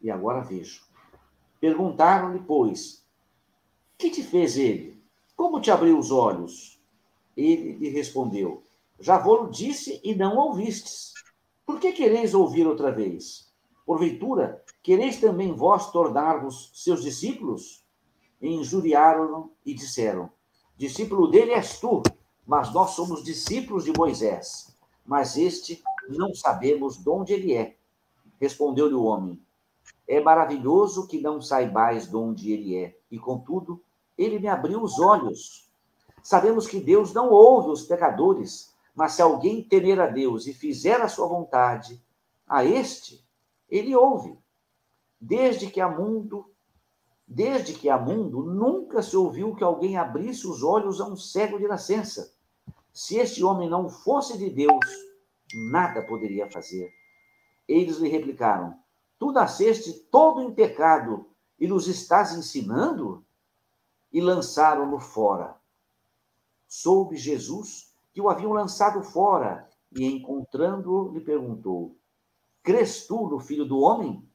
[0.00, 0.82] e agora vejo.
[1.60, 3.06] Perguntaram-lhe, pois:
[3.96, 5.00] Que te fez ele?
[5.36, 6.82] Como te abriu os olhos?
[7.36, 8.64] Ele lhe respondeu:
[8.98, 11.14] Já vou disse e não ouvistes.
[11.64, 13.48] Por que quereis ouvir outra vez?
[13.86, 17.84] Porventura, quereis também vós tornar-vos seus discípulos?
[18.40, 20.30] E injuriaram-no e disseram:
[20.76, 22.02] Discípulo dele és tu,
[22.50, 24.76] mas nós somos discípulos de Moisés.
[25.06, 27.76] Mas este não sabemos de onde ele é.
[28.40, 29.40] Respondeu-lhe o homem:
[30.08, 33.80] É maravilhoso que não saibais de onde ele é, e contudo,
[34.18, 35.70] ele me abriu os olhos.
[36.24, 41.00] Sabemos que Deus não ouve os pecadores, mas se alguém temer a Deus e fizer
[41.00, 42.02] a sua vontade,
[42.48, 43.24] a este
[43.68, 44.36] ele ouve.
[45.20, 46.50] Desde que há mundo,
[47.28, 51.56] desde que há mundo, nunca se ouviu que alguém abrisse os olhos a um cego
[51.56, 52.39] de nascença.
[52.92, 54.84] Se este homem não fosse de Deus,
[55.54, 56.92] nada poderia fazer.
[57.66, 58.76] Eles lhe replicaram:
[59.18, 61.26] Tu nasceste todo em pecado
[61.58, 63.24] e nos estás ensinando?
[64.12, 65.56] E lançaram-no fora.
[66.66, 71.96] Soube Jesus que o haviam lançado fora e, encontrando-o, lhe perguntou:
[72.62, 74.28] Crês tu no filho do homem?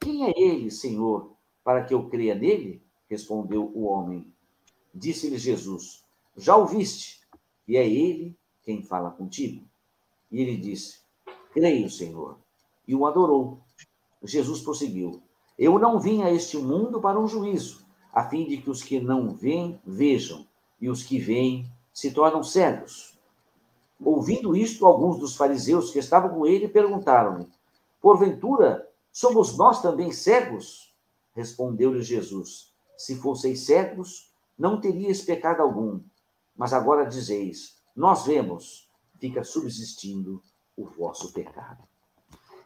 [0.00, 2.82] Quem é ele, Senhor, para que eu creia nele?
[3.08, 4.32] Respondeu o homem.
[4.92, 6.04] Disse-lhe Jesus:
[6.36, 7.18] Já ouviste
[7.68, 9.64] e é ele quem fala contigo.
[10.32, 11.00] E ele disse:
[11.52, 12.38] Creio, Senhor.
[12.86, 13.60] E o adorou.
[14.22, 15.22] Jesus prosseguiu:
[15.58, 18.98] Eu não vim a este mundo para um juízo, a fim de que os que
[18.98, 20.46] não veem vejam,
[20.80, 23.18] e os que veem se tornam cegos.
[24.02, 27.46] Ouvindo isto, alguns dos fariseus que estavam com ele perguntaram-lhe:
[28.00, 30.94] Porventura, somos nós também cegos?
[31.34, 36.00] Respondeu-lhe Jesus: Se fosseis cegos, não teríeis pecado algum.
[36.58, 38.90] Mas agora dizeis: Nós vemos,
[39.20, 40.42] fica subsistindo
[40.76, 41.84] o vosso pecado.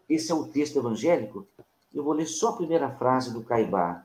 [0.08, 1.46] Esse é o texto evangélico.
[1.94, 4.04] Eu vou ler só a primeira frase do Caibá.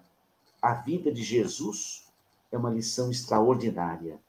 [0.62, 2.06] A vida de Jesus
[2.52, 4.20] é uma lição extraordinária,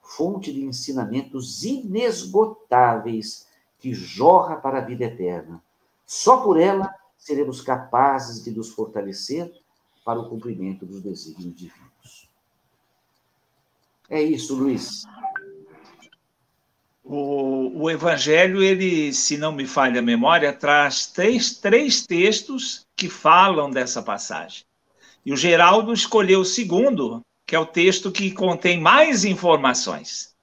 [0.00, 5.62] fonte de ensinamentos inesgotáveis que jorra para a vida eterna.
[6.06, 9.52] Só por ela seremos capazes de nos fortalecer
[10.04, 12.27] para o cumprimento dos desígnios divinos.
[14.08, 15.02] É isso, Luiz.
[17.04, 23.08] O, o Evangelho, ele, se não me falha a memória, traz três, três textos que
[23.08, 24.64] falam dessa passagem.
[25.24, 30.34] E o Geraldo escolheu o segundo, que é o texto que contém mais informações.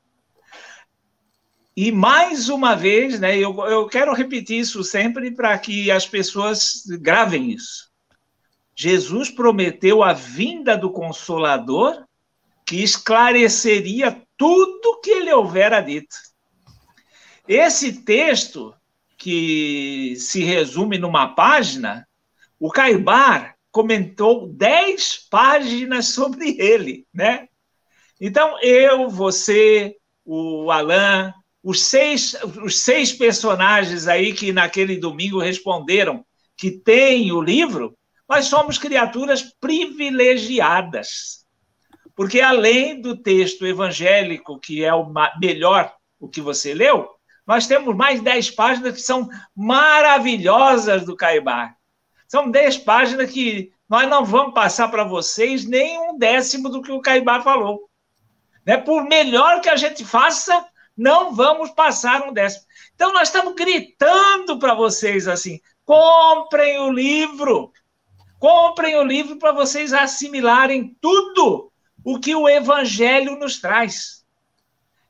[1.76, 6.84] E mais uma vez, né, eu, eu quero repetir isso sempre para que as pessoas
[7.02, 7.92] gravem isso.
[8.74, 12.05] Jesus prometeu a vinda do Consolador
[12.66, 16.16] que esclareceria tudo que ele houvera dito.
[17.48, 18.74] Esse texto,
[19.18, 22.08] que se resume numa página,
[22.60, 27.48] o Caibar comentou dez páginas sobre ele, né?
[28.20, 36.26] Então, eu, você, o Alain, os seis, os seis personagens aí que naquele domingo responderam
[36.56, 37.98] que tem o livro,
[38.28, 41.45] nós somos criaturas privilegiadas.
[42.16, 47.10] Porque além do texto evangélico, que é o melhor, o que você leu,
[47.46, 51.76] nós temos mais dez páginas que são maravilhosas do Caibar.
[52.28, 56.92] São dez páginas que nós não vamos passar para vocês nem um décimo do que
[56.92, 57.88] o Caibar falou.
[58.66, 58.78] Né?
[58.78, 60.66] Por melhor que a gente faça,
[60.98, 62.66] não vamos passar um décimo.
[62.96, 67.72] Então, nós estamos gritando para vocês assim: comprem o livro,
[68.40, 71.72] comprem o livro para vocês assimilarem tudo
[72.06, 74.24] o que o Evangelho nos traz.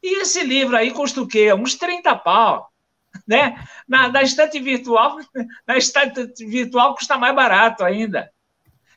[0.01, 1.53] E esse livro aí custa o quê?
[1.53, 2.71] Uns 30 pau.
[3.27, 3.61] Né?
[3.87, 5.17] Na, na estante virtual,
[5.67, 8.31] na estante virtual custa mais barato ainda.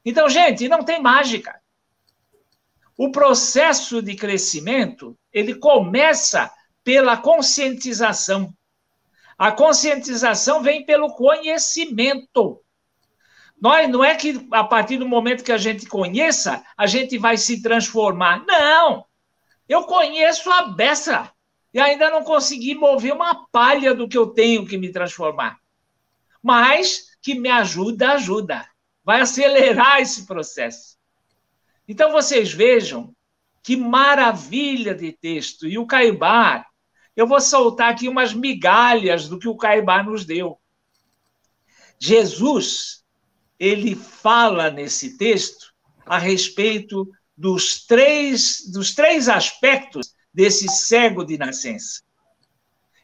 [0.05, 1.61] Então, gente, não tem mágica.
[2.97, 6.53] O processo de crescimento, ele começa
[6.85, 8.55] pela conscientização.
[9.37, 12.63] A conscientização vem pelo conhecimento.
[13.61, 17.37] Nós, não é que a partir do momento que a gente conheça, a gente vai
[17.37, 18.45] se transformar.
[18.47, 19.05] Não!
[19.69, 21.31] Eu conheço a beça
[21.75, 25.59] e ainda não consegui mover uma palha do que eu tenho que me transformar.
[26.43, 28.67] Mas que me ajuda, ajuda.
[29.05, 30.97] Vai acelerar esse processo.
[31.87, 33.15] Então vocês vejam
[33.63, 35.67] que maravilha de texto.
[35.67, 36.67] E o Caibar,
[37.17, 40.59] eu vou soltar aqui umas migalhas do que o Caibar nos deu.
[41.99, 42.98] Jesus
[43.59, 45.73] ele fala nesse texto
[46.07, 52.03] a respeito dos três, dos três aspectos desse cego de nascença.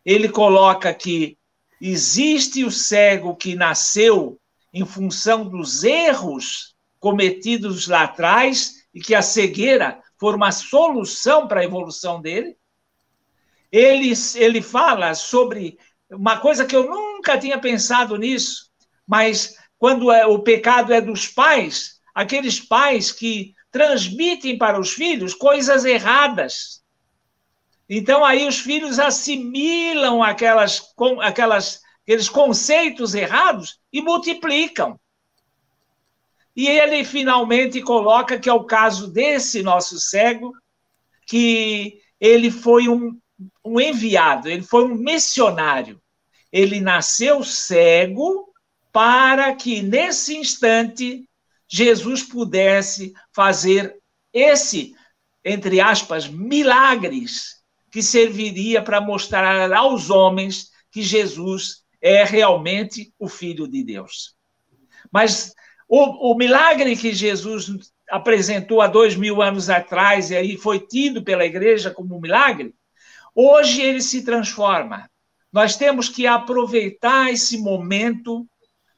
[0.05, 1.37] Ele coloca que
[1.81, 4.41] existe o cego que nasceu
[4.73, 11.61] em função dos erros cometidos lá atrás e que a cegueira foi uma solução para
[11.61, 12.57] a evolução dele.
[13.71, 15.79] Ele, ele fala sobre
[16.11, 18.71] uma coisa que eu nunca tinha pensado nisso,
[19.07, 25.35] mas quando é, o pecado é dos pais, aqueles pais que transmitem para os filhos
[25.35, 26.83] coisas erradas.
[27.89, 30.83] Então aí os filhos assimilam aquelas,
[31.21, 34.99] aquelas, aqueles conceitos errados e multiplicam.
[36.57, 40.53] E ele finalmente coloca que é o caso desse nosso cego,
[41.27, 43.19] que ele foi um,
[43.65, 46.01] um enviado, ele foi um missionário.
[46.53, 48.54] Ele nasceu cego
[48.95, 51.29] para que nesse instante
[51.67, 53.99] Jesus pudesse fazer
[54.33, 54.95] esse,
[55.45, 57.57] entre aspas, milagres
[57.91, 64.37] que serviria para mostrar aos homens que Jesus é realmente o Filho de Deus.
[65.11, 65.53] Mas
[65.89, 67.69] o, o milagre que Jesus
[68.09, 72.73] apresentou há dois mil anos atrás e aí foi tido pela igreja como um milagre,
[73.35, 75.11] hoje ele se transforma.
[75.53, 78.47] Nós temos que aproveitar esse momento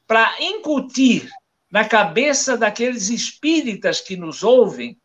[0.07, 1.29] para incutir
[1.69, 4.97] na cabeça daqueles espíritas que nos ouvem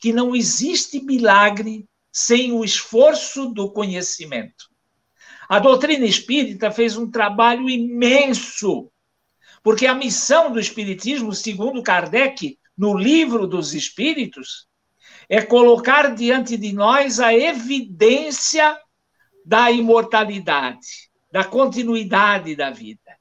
[0.00, 4.68] que não existe milagre sem o esforço do conhecimento.
[5.48, 8.90] A doutrina espírita fez um trabalho imenso,
[9.62, 14.66] porque a missão do espiritismo, segundo Kardec, no livro dos espíritos,
[15.28, 18.78] é colocar diante de nós a evidência
[19.44, 23.17] da imortalidade, da continuidade da vida.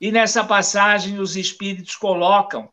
[0.00, 2.68] E nessa passagem, os Espíritos colocam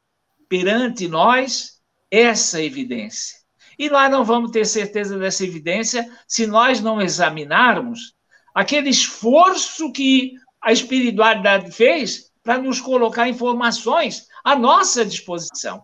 [0.49, 1.81] perante nós
[2.11, 3.37] essa evidência.
[3.77, 8.13] E nós não vamos ter certeza dessa evidência se nós não examinarmos
[8.53, 15.83] aquele esforço que a espiritualidade fez para nos colocar informações à nossa disposição.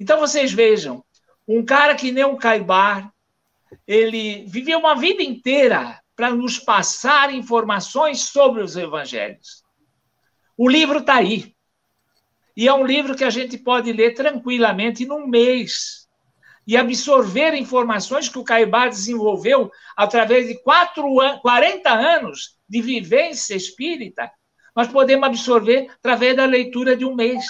[0.00, 1.04] Então vocês vejam,
[1.46, 3.12] um cara que nem o Caibar,
[3.86, 9.61] ele viveu uma vida inteira para nos passar informações sobre os evangelhos.
[10.56, 11.54] O livro está aí.
[12.56, 16.02] E é um livro que a gente pode ler tranquilamente num mês
[16.66, 21.04] e absorver informações que o Caibá desenvolveu através de quatro,
[21.40, 24.30] 40 anos de vivência espírita.
[24.76, 27.44] Nós podemos absorver através da leitura de um mês.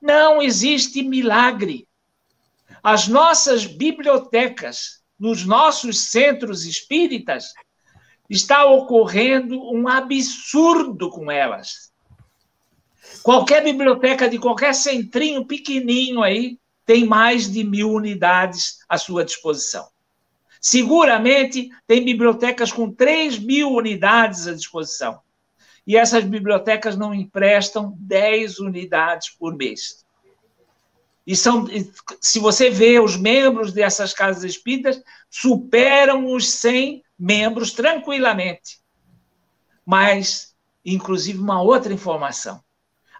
[0.00, 1.88] Não existe milagre.
[2.82, 7.52] As nossas bibliotecas, nos nossos centros espíritas,
[8.28, 11.92] está ocorrendo um absurdo com elas.
[13.22, 19.88] Qualquer biblioteca de qualquer centrinho pequenininho aí tem mais de mil unidades à sua disposição.
[20.60, 25.20] Seguramente tem bibliotecas com 3 mil unidades à disposição.
[25.86, 30.04] E essas bibliotecas não emprestam 10 unidades por mês.
[31.26, 31.66] E são,
[32.20, 38.78] se você vê os membros dessas casas espíritas, superam os 100 membros tranquilamente.
[39.84, 40.54] Mas,
[40.84, 42.62] inclusive, uma outra informação.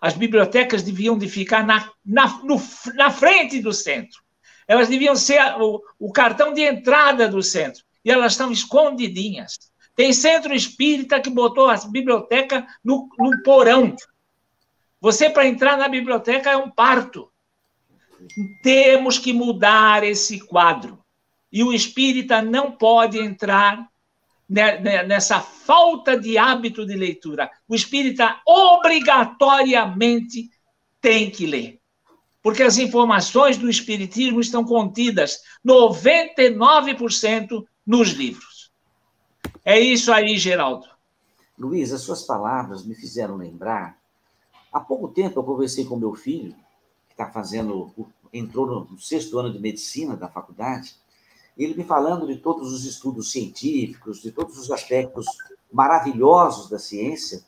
[0.00, 2.60] As bibliotecas deviam de ficar na, na, no,
[2.94, 4.20] na frente do centro.
[4.68, 7.84] Elas deviam ser o, o cartão de entrada do centro.
[8.04, 9.56] E elas estão escondidinhas.
[9.94, 13.96] Tem centro espírita que botou a biblioteca no, no porão.
[15.00, 17.30] Você, para entrar na biblioteca, é um parto.
[18.62, 21.02] Temos que mudar esse quadro.
[21.52, 23.88] E o espírita não pode entrar
[24.48, 27.50] nessa falta de hábito de leitura.
[27.68, 30.48] O espírita obrigatoriamente
[31.00, 31.80] tem que ler.
[32.42, 38.70] Porque as informações do espiritismo estão contidas 99% nos livros.
[39.64, 40.86] É isso aí, Geraldo.
[41.58, 43.98] Luiz, as suas palavras me fizeram lembrar.
[44.72, 46.54] Há pouco tempo eu conversei com meu filho,
[47.08, 47.92] que está fazendo,
[48.32, 50.94] entrou no sexto ano de medicina da faculdade,
[51.56, 55.26] ele me falando de todos os estudos científicos, de todos os aspectos
[55.72, 57.44] maravilhosos da ciência.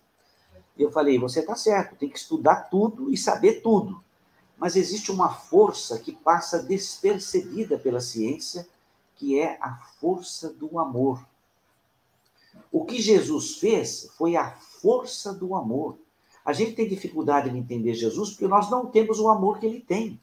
[0.77, 4.03] Eu falei: você está certo, tem que estudar tudo e saber tudo.
[4.57, 8.67] Mas existe uma força que passa despercebida pela ciência,
[9.15, 11.25] que é a força do amor.
[12.73, 15.99] O que Jesus fez foi a força do amor.
[16.45, 19.81] A gente tem dificuldade de entender Jesus porque nós não temos o amor que ele
[19.81, 20.19] tem.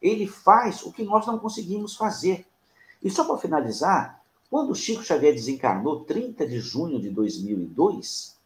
[0.00, 2.46] Ele faz o que nós não conseguimos fazer.
[3.02, 8.36] E só para finalizar, quando Chico Xavier desencarnou, 30 de junho de 2002,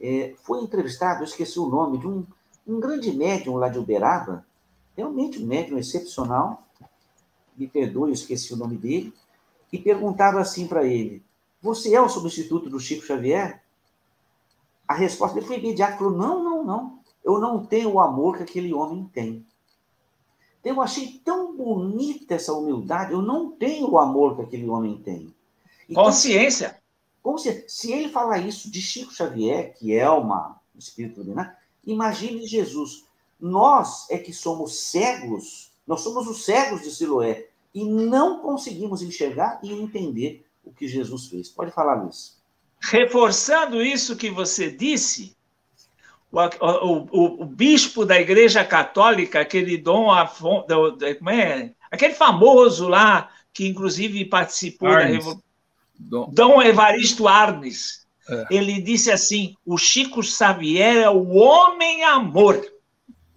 [0.00, 2.26] é, foi entrevistado, eu esqueci o nome, de um,
[2.66, 4.46] um grande médium lá de Uberaba,
[4.96, 6.66] realmente um médium excepcional,
[7.56, 9.12] me perdoe, eu esqueci o nome dele,
[9.72, 11.22] e perguntaram assim para ele:
[11.60, 13.62] Você é o substituto do Chico Xavier?
[14.86, 16.98] A resposta dele foi imediata: falou, Não, não, não.
[17.24, 19.44] Eu não tenho o amor que aquele homem tem.
[20.66, 23.12] Eu achei tão bonita essa humildade.
[23.12, 25.32] Eu não tenho o amor que aquele homem tem.
[25.88, 26.80] Então, consciência.
[27.22, 27.64] consciência.
[27.68, 31.56] Se ele falar isso de Chico Xavier, que é uma espírito luminar,
[31.86, 33.04] imagine Jesus.
[33.38, 39.60] Nós é que somos cegos, nós somos os cegos de Siloé e não conseguimos enxergar
[39.62, 41.48] e entender o que Jesus fez.
[41.48, 42.38] Pode falar, Luiz.
[42.80, 45.35] Reforçando isso que você disse,
[46.32, 50.66] o, o, o, bispo da Igreja Católica, aquele Dom Afonso,
[51.18, 51.72] como é?
[51.90, 55.06] Aquele famoso lá, que inclusive participou Arnes.
[55.06, 55.46] da Revolução.
[55.98, 56.30] Dom.
[56.30, 58.06] Dom Evaristo Arnes.
[58.28, 58.44] É.
[58.50, 62.60] Ele disse assim: o Chico Xavier é o homem-amor.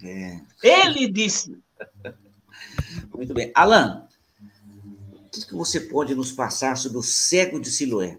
[0.03, 0.39] É.
[0.61, 1.57] Ele disse.
[3.15, 3.51] Muito bem.
[3.55, 4.07] Alan,
[5.23, 8.17] o que você pode nos passar sobre o cego de Siloé?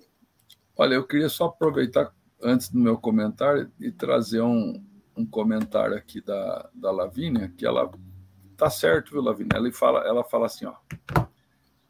[0.77, 2.13] Olha, eu queria só aproveitar
[2.43, 4.83] antes do meu comentário, e trazer um,
[5.17, 7.91] um comentário aqui da, da Lavínia, que ela
[8.57, 9.57] tá certo, viu, Lavínia?
[9.57, 10.75] Ela fala, ela fala assim, ó.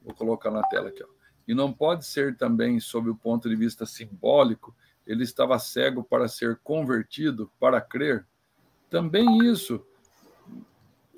[0.02, 1.20] Vou colocar na tela aqui, ó.
[1.46, 4.74] E não pode ser também, sob o ponto de vista simbólico,
[5.06, 8.24] ele estava cego para ser convertido, para crer.
[8.88, 9.84] Também isso.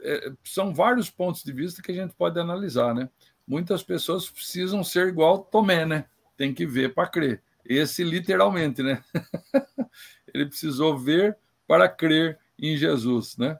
[0.00, 3.10] É, são vários pontos de vista que a gente pode analisar, né?
[3.46, 6.06] Muitas pessoas precisam ser igual Tomé, né?
[6.36, 7.42] Tem que ver para crer.
[7.64, 9.02] Esse literalmente, né?
[10.32, 11.36] Ele precisou ver
[11.66, 13.58] para crer em Jesus, né?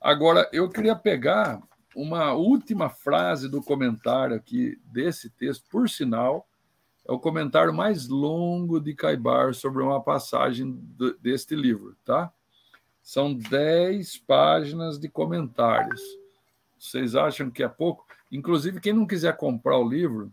[0.00, 1.60] Agora, eu queria pegar
[1.94, 6.48] uma última frase do comentário aqui desse texto, por sinal,
[7.06, 10.80] é o comentário mais longo de Caibar sobre uma passagem
[11.20, 12.32] deste livro, tá?
[13.02, 16.00] São dez páginas de comentários.
[16.78, 18.06] Vocês acham que é pouco?
[18.30, 20.30] Inclusive, quem não quiser comprar o livro,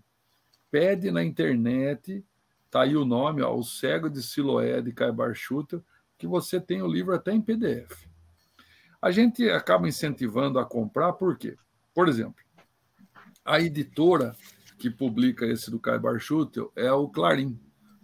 [0.69, 2.23] pede na internet
[2.67, 5.81] Está aí o nome, ó, O Cego de Siloé, de Caibar Schutter,
[6.17, 8.05] que você tem o livro até em PDF.
[9.01, 11.55] A gente acaba incentivando a comprar, por quê?
[11.93, 12.43] Por exemplo,
[13.45, 14.35] a editora
[14.77, 17.57] que publica esse do Caibar Schutter é o Clarim.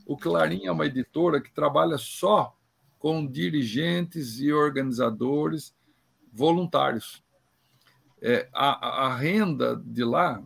[0.05, 2.57] O Clarim é uma editora que trabalha só
[2.97, 5.76] com dirigentes e organizadores
[6.32, 7.22] voluntários.
[8.22, 10.41] É, a, a renda de lá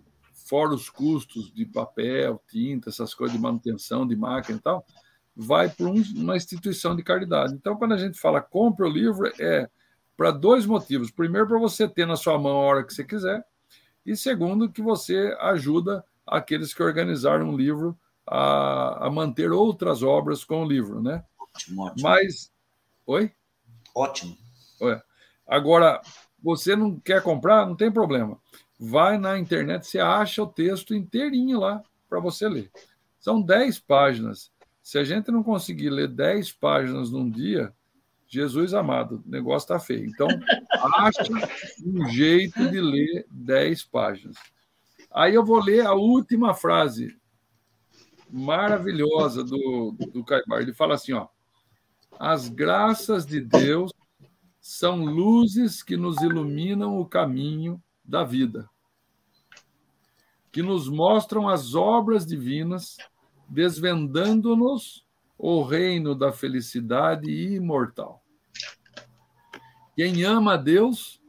[0.48, 4.86] fora os custos de papel, tinta, essas coisas de manutenção de máquina e tal,
[5.36, 7.54] vai para um, uma instituição de caridade.
[7.54, 9.70] Então, quando a gente fala compre o livro, é
[10.16, 11.12] para dois motivos.
[11.12, 13.46] Primeiro, para você ter na sua mão a hora que você quiser,
[14.06, 20.44] e segundo, que você ajuda aqueles que organizaram o livro a, a manter outras obras
[20.44, 21.24] com o livro, né?
[21.40, 22.10] Ótimo, ótimo.
[22.10, 22.52] Mas.
[23.06, 23.32] Oi?
[23.96, 24.38] Ótimo.
[25.46, 26.02] Agora,
[26.42, 27.66] você não quer comprar?
[27.66, 28.38] Não tem problema.
[28.80, 32.72] Vai na internet, você acha o texto inteirinho lá para você ler.
[33.20, 34.52] São 10 páginas.
[34.84, 37.74] Se a gente não conseguir ler 10 páginas num dia,
[38.28, 40.06] Jesus amado, o negócio está feio.
[40.06, 40.28] Então,
[40.98, 41.24] acha
[41.84, 44.38] um jeito de ler 10 páginas.
[45.12, 47.18] Aí eu vou ler a última frase
[48.30, 50.62] maravilhosa do, do Caibar.
[50.62, 51.28] Ele fala assim: ó,
[52.20, 53.92] as graças de Deus
[54.60, 58.70] são luzes que nos iluminam o caminho da vida,
[60.52, 62.98] que nos mostram as obras divinas,
[63.50, 65.06] desvendando-nos
[65.38, 68.24] o reino da felicidade imortal.
[69.96, 71.22] Quem ama a Deus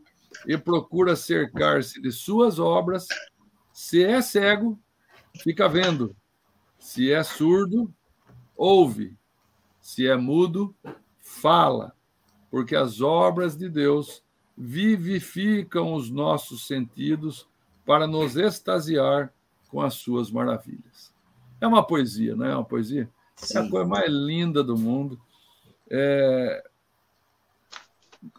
[0.46, 3.06] e procura cercar-se de suas obras,
[3.72, 4.78] se é cego,
[5.42, 6.16] fica vendo,
[6.78, 7.92] se é surdo,
[8.56, 9.16] ouve,
[9.80, 10.74] se é mudo,
[11.18, 11.94] fala,
[12.50, 14.22] porque as obras de Deus
[14.58, 17.46] vivificam os nossos sentidos
[17.86, 19.32] para nos extasiar
[19.68, 21.14] com as suas maravilhas.
[21.60, 23.08] É uma poesia, não é uma poesia?
[23.36, 23.58] Sim.
[23.58, 25.20] É a coisa mais linda do mundo.
[25.88, 26.64] É...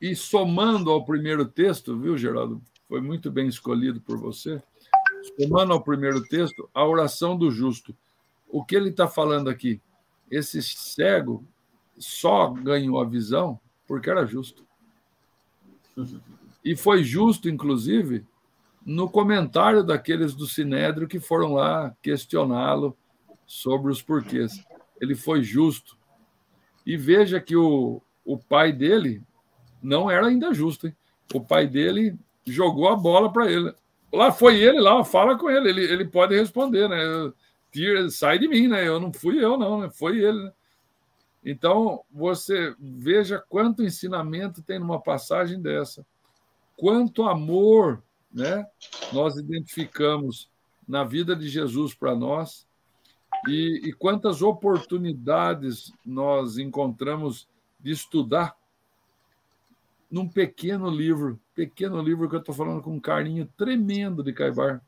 [0.01, 2.61] E somando ao primeiro texto, viu, Geraldo?
[2.89, 4.61] Foi muito bem escolhido por você.
[5.39, 7.95] Somando ao primeiro texto, a oração do justo.
[8.49, 9.82] O que ele está falando aqui?
[10.30, 11.45] Esse cego
[11.97, 14.68] só ganhou a visão porque era justo.
[16.64, 18.26] E foi justo, inclusive,
[18.86, 22.95] no comentário daqueles do Sinédrio que foram lá questioná-lo
[23.45, 24.64] sobre os porquês
[25.00, 25.97] ele foi justo.
[26.86, 29.22] E veja que o, o pai dele
[29.82, 30.88] não era ainda justo.
[30.88, 30.95] Hein?
[31.34, 33.74] O pai dele jogou a bola para ele.
[34.12, 36.97] Lá foi ele, lá, fala com ele, ele, ele pode responder, né?
[37.72, 38.88] Tira, sai de mim, né?
[38.88, 39.89] Eu não fui eu, não, né?
[39.91, 40.43] Foi ele.
[40.43, 40.52] Né?
[41.43, 46.05] Então, você veja quanto ensinamento tem numa passagem dessa.
[46.75, 48.65] Quanto amor né,
[49.13, 50.49] nós identificamos
[50.87, 52.67] na vida de Jesus para nós
[53.47, 57.47] e, e quantas oportunidades nós encontramos
[57.79, 58.57] de estudar
[60.09, 64.81] num pequeno livro, pequeno livro que eu estou falando com um carinho tremendo de Caibar,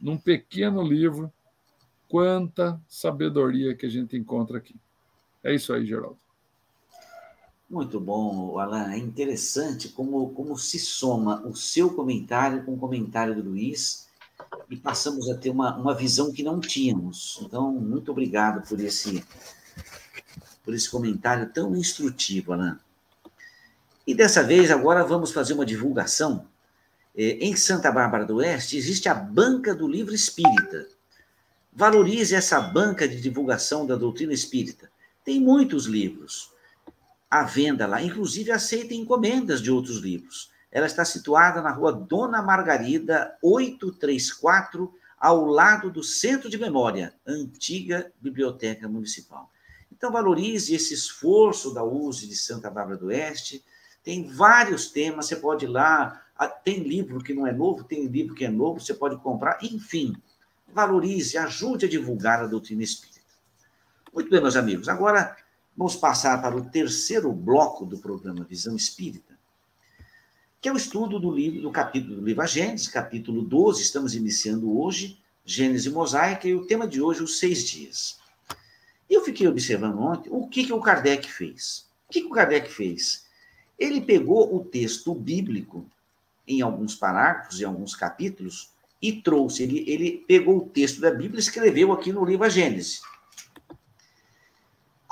[0.00, 1.32] num pequeno livro,
[2.08, 4.74] quanta sabedoria que a gente encontra aqui.
[5.44, 6.18] É isso aí, Geraldo.
[7.68, 8.92] Muito bom, Alan.
[8.92, 14.08] É interessante como, como se soma o seu comentário com o comentário do Luiz
[14.70, 17.40] e passamos a ter uma, uma visão que não tínhamos.
[17.42, 19.24] Então, muito obrigado por esse,
[20.64, 22.78] por esse comentário tão instrutivo, Alain.
[24.06, 26.46] E dessa vez, agora vamos fazer uma divulgação.
[27.16, 30.86] É, em Santa Bárbara do Oeste existe a Banca do Livro Espírita.
[31.72, 34.93] Valorize essa banca de divulgação da doutrina espírita.
[35.24, 36.52] Tem muitos livros
[37.30, 40.52] à venda lá, inclusive aceita encomendas de outros livros.
[40.70, 48.12] Ela está situada na rua Dona Margarida, 834, ao lado do Centro de Memória, antiga
[48.20, 49.50] Biblioteca Municipal.
[49.90, 53.64] Então, valorize esse esforço da USE de Santa Bárbara do Oeste.
[54.02, 56.20] Tem vários temas, você pode ir lá.
[56.62, 59.58] Tem livro que não é novo, tem livro que é novo, você pode comprar.
[59.62, 60.14] Enfim,
[60.68, 63.13] valorize, ajude a divulgar a doutrina espírita.
[64.14, 64.88] Muito bem, meus amigos.
[64.88, 65.36] Agora,
[65.76, 69.34] vamos passar para o terceiro bloco do programa Visão Espírita
[70.64, 74.14] que é o estudo do livro, do capítulo do livro A Gênesis, capítulo 12, estamos
[74.14, 78.18] iniciando hoje, Gênesis Mosaica, e o tema de hoje, os seis dias.
[79.10, 81.86] Eu fiquei observando ontem o que, que o Kardec fez.
[82.08, 83.26] O que, que o Kardec fez?
[83.78, 85.84] Ele pegou o texto bíblico,
[86.48, 88.70] em alguns parágrafos, em alguns capítulos,
[89.02, 92.48] e trouxe, ele, ele pegou o texto da Bíblia e escreveu aqui no livro A
[92.48, 93.02] Gênesis.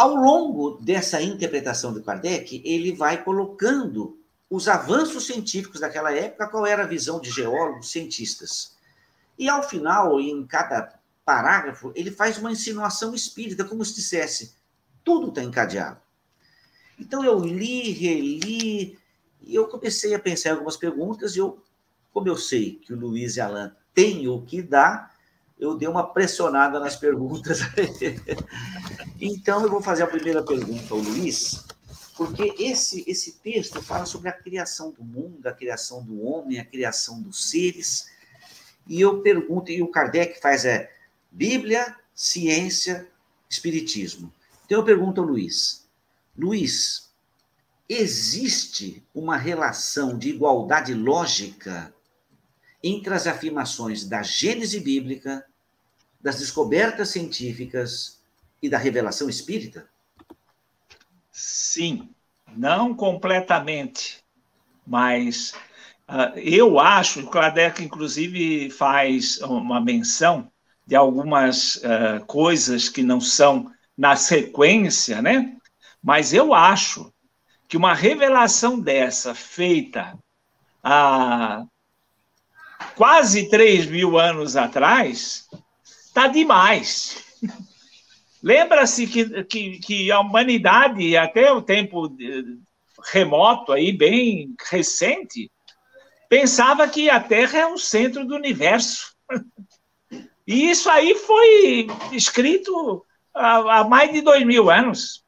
[0.02, 4.18] Ao longo dessa interpretação de Kardec, ele vai colocando
[4.50, 8.76] os avanços científicos daquela época, qual era a visão de geólogos, cientistas.
[9.38, 14.56] E ao final, em cada parágrafo, ele faz uma insinuação espírita, como se dissesse:
[15.04, 16.00] tudo está encadeado.
[16.98, 18.98] Então eu li, reli,
[19.40, 21.62] e eu comecei a pensar em algumas perguntas, e eu,
[22.12, 25.11] como eu sei que o Luiz e Alain têm o que dar,
[25.62, 27.60] eu dei uma pressionada nas perguntas.
[29.20, 31.64] então eu vou fazer a primeira pergunta ao Luiz,
[32.16, 36.64] porque esse, esse texto fala sobre a criação do mundo, a criação do homem, a
[36.64, 38.10] criação dos seres.
[38.88, 40.92] E eu pergunto, e o Kardec faz é
[41.30, 43.08] Bíblia, ciência,
[43.48, 44.32] espiritismo.
[44.66, 45.88] Então eu pergunto ao Luiz:
[46.36, 47.08] Luiz,
[47.88, 51.94] existe uma relação de igualdade lógica
[52.82, 55.46] entre as afirmações da Gênese bíblica,
[56.22, 58.22] das descobertas científicas
[58.62, 59.88] e da revelação espírita?
[61.30, 62.10] Sim,
[62.56, 64.22] não completamente,
[64.86, 65.52] mas
[66.08, 70.50] uh, eu acho, o Kardec inclusive faz uma menção
[70.86, 75.56] de algumas uh, coisas que não são na sequência, né?
[76.02, 77.12] Mas eu acho
[77.68, 80.18] que uma revelação dessa feita
[80.82, 81.64] há
[82.94, 85.48] quase 3 mil anos atrás
[86.12, 87.24] está demais.
[88.42, 92.14] Lembra-se que, que, que, a humanidade, até o tempo
[93.10, 95.50] remoto, aí, bem recente,
[96.28, 99.14] pensava que a Terra é o centro do universo.
[100.46, 105.24] E isso aí foi escrito há, há mais de dois mil anos.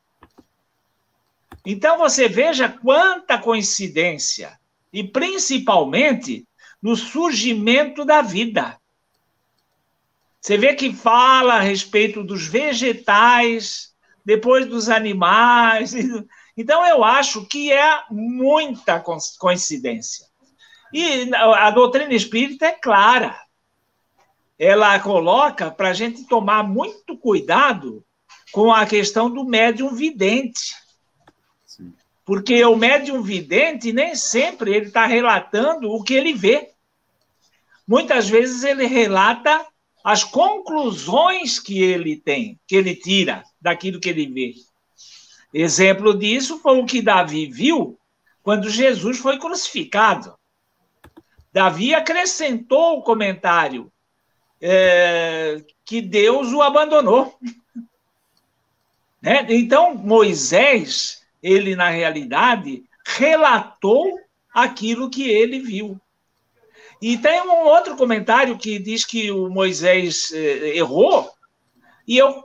[1.65, 4.59] Então você veja quanta coincidência,
[4.93, 6.47] e principalmente
[6.83, 8.79] no surgimento da vida.
[10.45, 15.95] Você vê que fala a respeito dos vegetais, depois dos animais.
[16.55, 19.03] Então, eu acho que é muita
[19.39, 20.27] coincidência.
[20.93, 23.41] E a doutrina espírita é clara.
[24.59, 28.05] Ela coloca para a gente tomar muito cuidado
[28.53, 30.75] com a questão do médium vidente.
[32.23, 36.71] Porque o médium vidente nem sempre ele está relatando o que ele vê.
[37.89, 39.67] Muitas vezes ele relata
[40.05, 44.55] as conclusões que ele tem, que ele tira daquilo que ele vê.
[45.53, 47.99] Exemplo disso foi o que Davi viu
[48.43, 50.39] quando Jesus foi crucificado.
[51.51, 53.91] Davi acrescentou o comentário
[54.61, 57.35] é, que Deus o abandonou.
[59.23, 59.47] Né?
[59.49, 64.21] Então, Moisés, ele, na realidade, relatou
[64.53, 65.99] aquilo que ele viu.
[67.01, 71.31] E tem um outro comentário que diz que o Moisés eh, errou,
[72.07, 72.45] e eu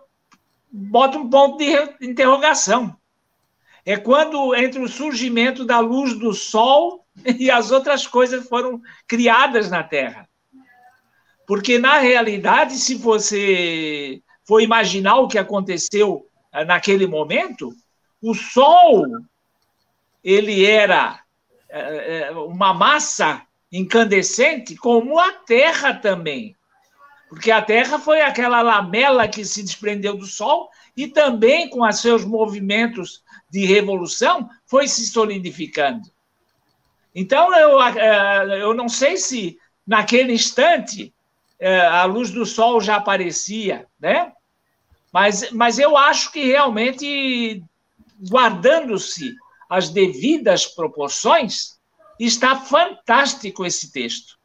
[0.71, 2.95] boto um ponto de interrogação.
[3.85, 7.05] É quando, entre o surgimento da luz do sol
[7.39, 10.27] e as outras coisas foram criadas na Terra.
[11.47, 17.73] Porque, na realidade, se você for imaginar o que aconteceu eh, naquele momento,
[18.21, 19.05] o Sol
[20.23, 21.19] ele era
[21.69, 23.41] eh, uma massa
[23.71, 26.55] incandescente, como a Terra também.
[27.29, 31.99] Porque a Terra foi aquela lamela que se desprendeu do Sol e também, com os
[31.99, 36.09] seus movimentos de revolução, foi se solidificando.
[37.13, 41.13] Então, eu, eh, eu não sei se naquele instante
[41.59, 44.33] eh, a luz do Sol já aparecia, né?
[45.11, 47.63] Mas, mas eu acho que realmente,
[48.29, 49.35] guardando-se
[49.69, 51.78] as devidas proporções,
[52.19, 54.37] Está fantástico esse texto.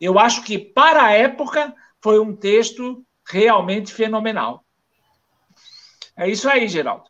[0.00, 4.64] Eu acho que, para a época, foi um texto realmente fenomenal.
[6.16, 7.04] É isso aí, Geraldo.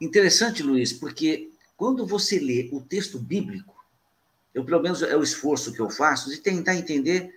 [0.00, 3.74] Interessante, Luiz, porque quando você lê o texto bíblico,
[4.52, 7.32] eu, pelo menos, é o esforço que eu faço de tentar entender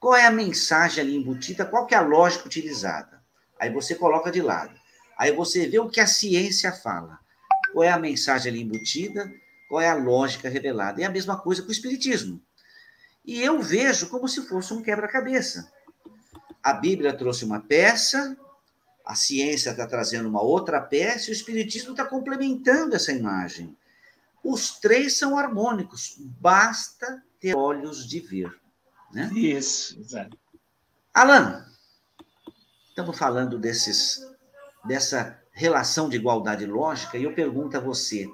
[0.00, 3.22] qual é a mensagem ali embutida, qual que é a lógica utilizada.
[3.60, 4.74] Aí você coloca de lado.
[5.18, 7.18] Aí você vê o que a ciência fala.
[7.72, 9.30] Qual é a mensagem ali embutida
[9.68, 11.02] qual é a lógica revelada.
[11.02, 12.40] É a mesma coisa com o Espiritismo.
[13.24, 15.70] E eu vejo como se fosse um quebra-cabeça.
[16.62, 18.36] A Bíblia trouxe uma peça,
[19.04, 23.76] a ciência está trazendo uma outra peça, e o Espiritismo está complementando essa imagem.
[24.42, 28.52] Os três são harmônicos, basta ter olhos de ver.
[29.12, 29.30] Né?
[29.34, 30.38] Isso, exato.
[31.12, 31.64] Alan,
[32.88, 34.20] estamos falando desses,
[34.84, 38.30] dessa relação de igualdade lógica, e eu pergunto a você: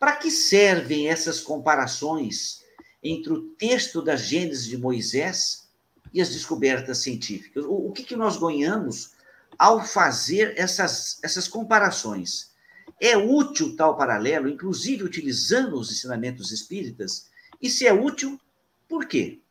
[0.00, 2.64] para que servem essas comparações
[3.02, 5.68] entre o texto da Gênesis de Moisés
[6.12, 7.66] e as descobertas científicas?
[7.66, 9.12] O, o que, que nós ganhamos
[9.58, 12.50] ao fazer essas, essas comparações?
[12.98, 17.30] É útil tal paralelo, inclusive utilizando os ensinamentos espíritas?
[17.60, 18.40] E se é útil,
[18.88, 19.42] por quê?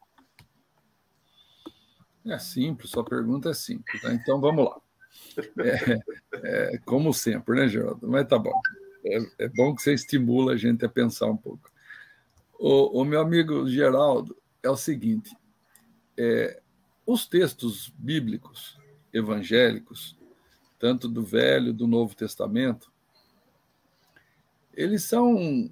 [2.25, 4.01] É simples, sua pergunta é simples.
[4.01, 4.11] Tá?
[4.11, 4.81] Então vamos lá.
[5.59, 8.07] É, é, como sempre, né, Geraldo?
[8.07, 8.51] Mas tá bom
[9.05, 11.71] é, é, bom que você estimula a gente a pensar um pouco.
[12.57, 15.35] O, o meu amigo Geraldo é o seguinte:
[16.17, 16.61] é,
[17.05, 18.77] os textos bíblicos,
[19.13, 20.17] evangélicos,
[20.77, 22.91] tanto do Velho do Novo Testamento,
[24.73, 25.71] eles são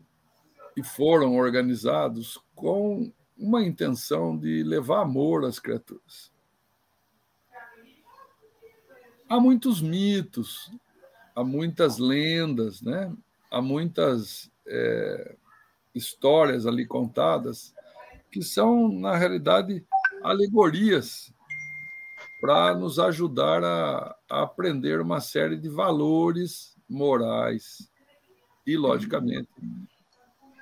[0.76, 6.32] e foram organizados com uma intenção de levar amor às criaturas.
[9.30, 10.72] Há muitos mitos,
[11.38, 13.16] há muitas lendas, né?
[13.52, 15.36] há muitas é,
[15.94, 17.76] histórias ali contadas
[18.32, 19.86] que são, na realidade,
[20.24, 21.32] alegorias
[22.42, 27.88] para nos ajudar a, a aprender uma série de valores morais
[28.66, 29.50] e, logicamente,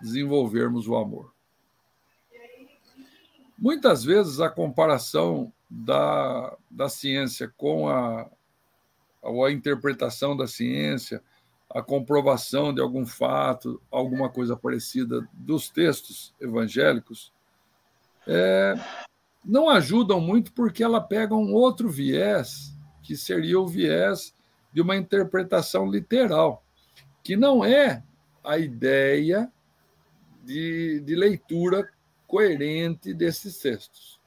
[0.02, 1.34] desenvolvermos o amor.
[3.58, 8.30] Muitas vezes a comparação da, da ciência com a,
[9.26, 11.22] a interpretação da ciência,
[11.70, 17.34] a comprovação de algum fato, alguma coisa parecida dos textos evangélicos,
[18.28, 18.76] é,
[19.44, 24.34] não ajudam muito porque ela pega um outro viés, que seria o viés
[24.74, 26.64] de uma interpretação literal,
[27.24, 28.04] que não é
[28.44, 29.52] a ideia
[30.44, 31.90] de, de leitura
[32.28, 34.20] coerente desses textos.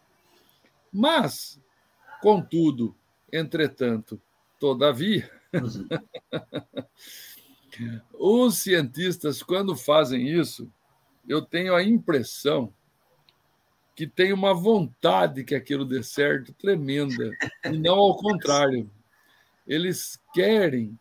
[0.93, 1.61] Mas,
[2.21, 2.95] contudo,
[3.33, 4.21] entretanto,
[4.59, 5.31] todavia,
[8.13, 10.71] os cientistas, quando fazem isso,
[11.29, 12.73] eu tenho a impressão
[13.95, 17.33] que tem uma vontade que aquilo dê certo tremenda,
[17.65, 18.91] e não ao contrário.
[19.67, 20.99] Eles querem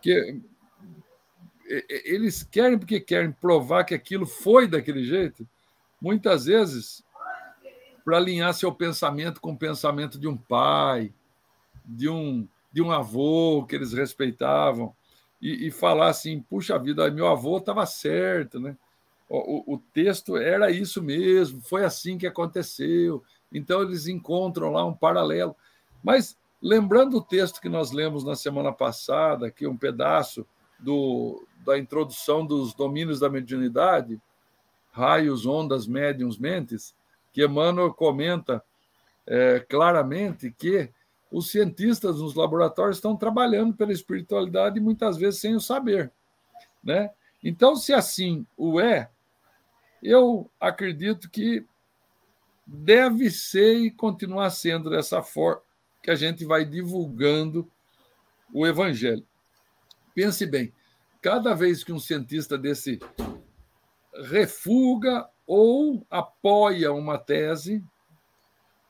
[0.00, 0.40] que
[2.04, 5.46] eles querem porque querem provar que aquilo foi daquele jeito,
[6.00, 7.04] muitas vezes
[8.02, 11.12] para alinhar seu pensamento com o pensamento de um pai,
[11.84, 14.94] de um, de um avô que eles respeitavam,
[15.40, 18.76] e, e falar assim: puxa vida, meu avô estava certo, né?
[19.28, 23.22] O, o, texto era isso mesmo, foi assim que aconteceu.
[23.52, 25.54] Então, eles encontram lá um paralelo.
[26.02, 30.46] Mas, lembrando o texto que nós lemos na semana passada, aqui um pedaço
[30.78, 34.18] do, da introdução dos domínios da mediunidade,
[34.90, 36.94] raios, ondas, médiums, mentes,
[37.30, 38.64] que Emmanuel comenta
[39.26, 40.90] é, claramente que
[41.30, 46.12] os cientistas nos laboratórios estão trabalhando pela espiritualidade muitas vezes sem o saber,
[46.82, 47.10] né?
[47.42, 49.10] Então, se assim o é,
[50.02, 51.64] eu acredito que
[52.66, 55.62] deve ser e continuar sendo dessa forma
[56.02, 57.70] que a gente vai divulgando
[58.52, 59.26] o evangelho.
[60.14, 60.72] Pense bem,
[61.20, 62.98] cada vez que um cientista desse
[64.24, 67.84] refuga ou apoia uma tese,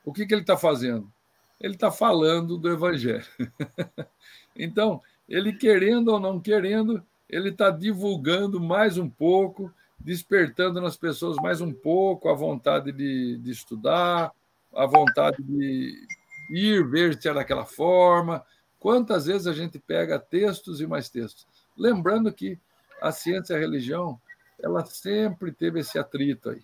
[0.04, 1.12] o que, que ele está fazendo?
[1.60, 3.26] Ele está falando do evangelho.
[4.56, 11.36] então, ele querendo ou não querendo, ele está divulgando mais um pouco despertando nas pessoas
[11.36, 14.32] mais um pouco a vontade de, de estudar,
[14.74, 16.06] a vontade de
[16.50, 18.44] ir ver se é daquela forma.
[18.78, 21.46] Quantas vezes a gente pega textos e mais textos?
[21.76, 22.58] Lembrando que
[23.02, 24.20] a ciência e a religião,
[24.60, 26.62] ela sempre teve esse atrito aí.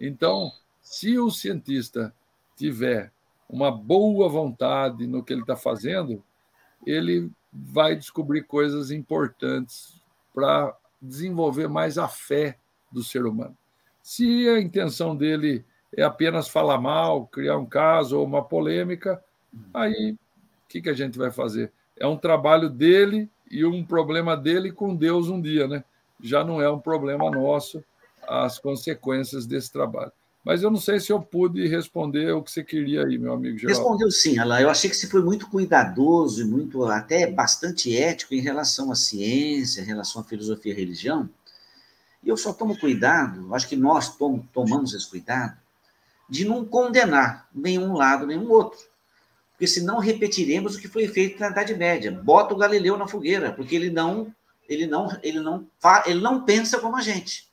[0.00, 2.14] Então, se o cientista
[2.56, 3.12] tiver
[3.48, 6.22] uma boa vontade no que ele está fazendo,
[6.86, 10.00] ele vai descobrir coisas importantes
[10.34, 12.58] para desenvolver mais a fé
[12.92, 13.56] do ser humano.
[14.02, 15.64] Se a intenção dele
[15.96, 19.22] é apenas falar mal, criar um caso ou uma polêmica,
[19.72, 21.72] aí o que, que a gente vai fazer?
[21.96, 25.82] É um trabalho dele e um problema dele com Deus um dia, né?
[26.20, 27.82] Já não é um problema nosso
[28.26, 30.12] as consequências desse trabalho.
[30.48, 33.58] Mas eu não sei se eu pude responder o que você queria aí, meu amigo
[33.58, 33.80] Geraldo.
[33.80, 34.62] Respondeu sim, Alain.
[34.62, 38.94] Eu achei que você foi muito cuidadoso e muito, até bastante ético em relação à
[38.94, 41.28] ciência, em relação à filosofia e religião.
[42.22, 45.54] E eu só tomo cuidado, acho que nós tom, tomamos esse cuidado,
[46.30, 48.78] de não condenar nenhum lado, nenhum outro.
[49.50, 52.10] Porque senão repetiremos o que foi feito na Idade Média.
[52.10, 54.34] Bota o Galileu na fogueira, porque ele não,
[54.66, 55.66] ele não, ele não,
[56.06, 57.46] ele não pensa como a gente.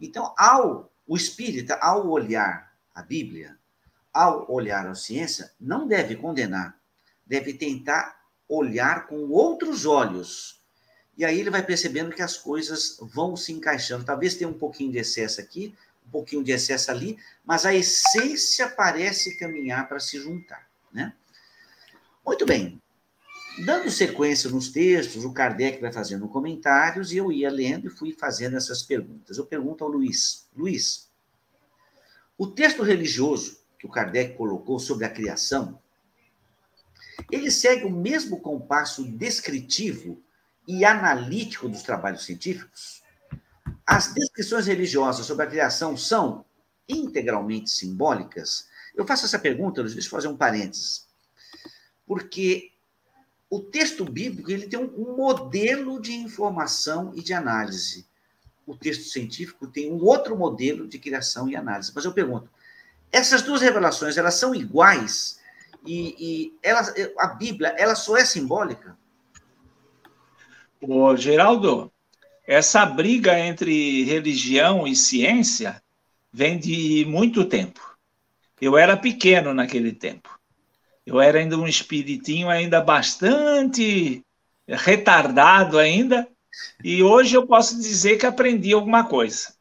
[0.00, 3.56] Então, ao o espírita, ao olhar a Bíblia,
[4.12, 6.78] ao olhar a ciência, não deve condenar,
[7.24, 10.62] deve tentar olhar com outros olhos.
[11.16, 14.04] E aí ele vai percebendo que as coisas vão se encaixando.
[14.04, 15.74] Talvez tenha um pouquinho de excesso aqui,
[16.06, 21.12] um pouquinho de excesso ali, mas a essência parece caminhar para se juntar, né?
[22.24, 22.80] Muito bem.
[23.64, 28.12] Dando sequência nos textos, o Kardec vai fazendo comentários e eu ia lendo e fui
[28.12, 29.38] fazendo essas perguntas.
[29.38, 31.08] Eu pergunto ao Luiz: Luiz,
[32.36, 35.80] o texto religioso que o Kardec colocou sobre a criação,
[37.30, 40.22] ele segue o mesmo compasso descritivo
[40.68, 43.02] e analítico dos trabalhos científicos?
[43.86, 46.44] As descrições religiosas sobre a criação são
[46.86, 48.68] integralmente simbólicas?
[48.94, 51.06] Eu faço essa pergunta, Luiz, deixa eu fazer um parênteses.
[52.06, 52.75] Porque
[53.48, 58.06] o texto bíblico ele tem um modelo de informação e de análise.
[58.66, 61.92] O texto científico tem um outro modelo de criação e análise.
[61.94, 62.50] Mas eu pergunto,
[63.12, 65.40] essas duas revelações elas são iguais
[65.86, 68.98] e, e a Bíblia ela só é simbólica?
[70.80, 71.92] Ô, Geraldo,
[72.44, 75.80] essa briga entre religião e ciência
[76.32, 77.96] vem de muito tempo.
[78.60, 80.36] Eu era pequeno naquele tempo.
[81.06, 84.24] Eu era ainda um espiritinho ainda bastante
[84.68, 86.28] retardado ainda,
[86.82, 89.54] e hoje eu posso dizer que aprendi alguma coisa.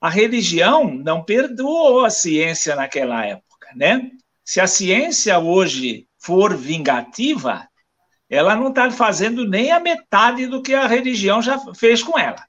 [0.00, 4.10] A religião não perdoou a ciência naquela época, né?
[4.42, 7.68] Se a ciência hoje for vingativa,
[8.28, 12.44] ela não está fazendo nem a metade do que a religião já fez com ela.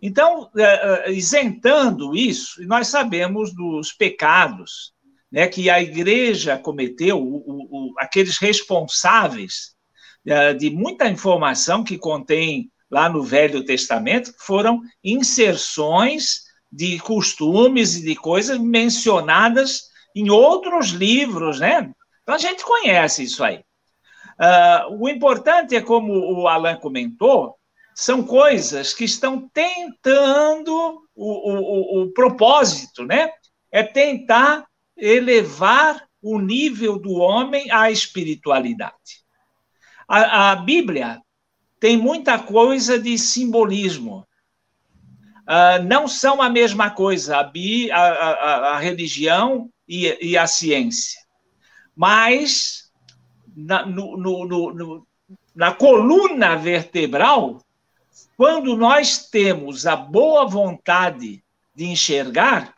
[0.00, 4.92] Então, é, é, isentando isso, nós sabemos dos pecados
[5.32, 9.74] né, que a igreja cometeu, o, o, aqueles responsáveis
[10.26, 18.04] é, de muita informação que contém lá no Velho Testamento, foram inserções de costumes e
[18.04, 21.90] de coisas mencionadas em outros livros, né?
[22.22, 23.64] Então a gente conhece isso aí.
[24.38, 27.56] Uh, o importante é, como o Alan comentou,
[27.94, 33.30] são coisas que estão tentando o, o, o propósito, né?
[33.70, 34.66] É tentar
[34.96, 39.22] elevar o nível do homem à espiritualidade.
[40.08, 41.20] A, a Bíblia
[41.80, 44.26] tem muita coisa de simbolismo.
[45.42, 50.46] Uh, não são a mesma coisa, a, bi, a, a, a religião e, e, a
[50.46, 51.20] ciência.
[51.96, 52.92] Mas,
[53.56, 55.06] na, no, no, no,
[55.54, 57.60] na coluna vertebral,
[58.36, 61.42] quando nós temos a boa vontade
[61.74, 62.71] de enxergar,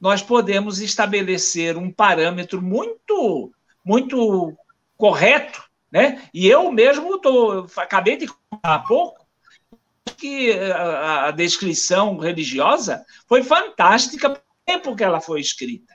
[0.00, 3.52] nós podemos estabelecer um parâmetro muito,
[3.84, 4.56] muito
[4.96, 6.22] correto, né?
[6.32, 9.26] E eu mesmo tô, acabei de contar há pouco
[10.16, 15.94] que a, a descrição religiosa foi fantástica pelo tempo que ela foi escrita,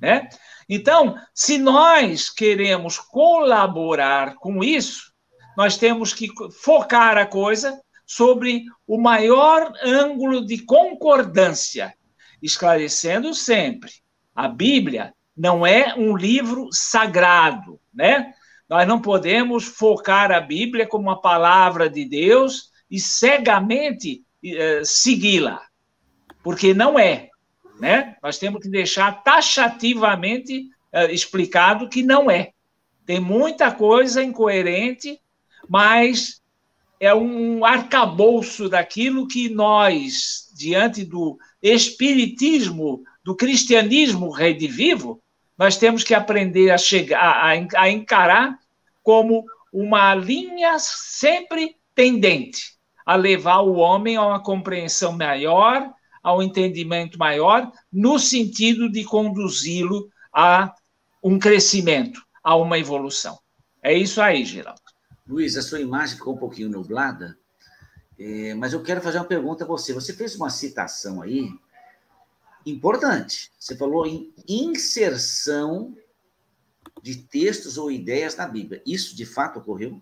[0.00, 0.28] né?
[0.68, 5.12] Então, se nós queremos colaborar com isso,
[5.56, 6.28] nós temos que
[6.62, 11.94] focar a coisa sobre o maior ângulo de concordância,
[12.44, 13.90] esclarecendo sempre:
[14.34, 18.32] a Bíblia não é um livro sagrado, né?
[18.68, 25.62] Nós não podemos focar a Bíblia como uma palavra de Deus e cegamente eh, segui-la,
[26.42, 27.30] porque não é,
[27.80, 28.16] né?
[28.22, 32.52] Nós temos que deixar taxativamente eh, explicado que não é.
[33.04, 35.20] Tem muita coisa incoerente,
[35.68, 36.42] mas
[37.00, 45.22] é um arcabouço daquilo que nós, diante do espiritismo, do cristianismo redivivo,
[45.56, 48.58] nós temos que aprender a chegar a, a encarar
[49.02, 52.74] como uma linha sempre tendente
[53.06, 55.90] a levar o homem a uma compreensão maior,
[56.22, 60.74] a um entendimento maior, no sentido de conduzi-lo a
[61.22, 63.38] um crescimento, a uma evolução.
[63.82, 64.80] É isso aí, Geraldo.
[65.26, 67.36] Luiz, a sua imagem ficou um pouquinho nublada,
[68.18, 69.92] é, mas eu quero fazer uma pergunta a você.
[69.92, 71.50] Você fez uma citação aí
[72.64, 73.50] importante.
[73.58, 75.94] Você falou em inserção
[77.02, 78.82] de textos ou ideias na Bíblia.
[78.86, 80.00] Isso de fato ocorreu?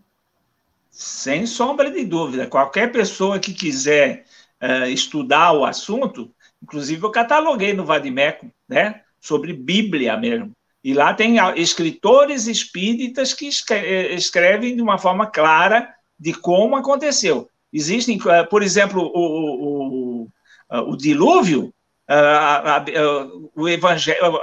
[0.91, 2.47] Sem sombra de dúvida.
[2.47, 4.27] Qualquer pessoa que quiser
[4.63, 6.33] uh, estudar o assunto,
[6.63, 10.53] inclusive eu cataloguei no Vadimeco, né, sobre Bíblia mesmo.
[10.85, 17.49] E lá tem escritores espíritas que eh, escrevem de uma forma clara de como aconteceu.
[17.73, 20.29] Existem, eh, por exemplo, o, o,
[20.71, 21.73] o, o dilúvio,
[22.07, 22.85] a, a,
[23.55, 24.41] o evangelho,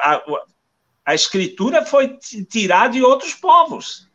[1.06, 2.18] a, escritura foi
[2.50, 4.08] tirada de outros povos.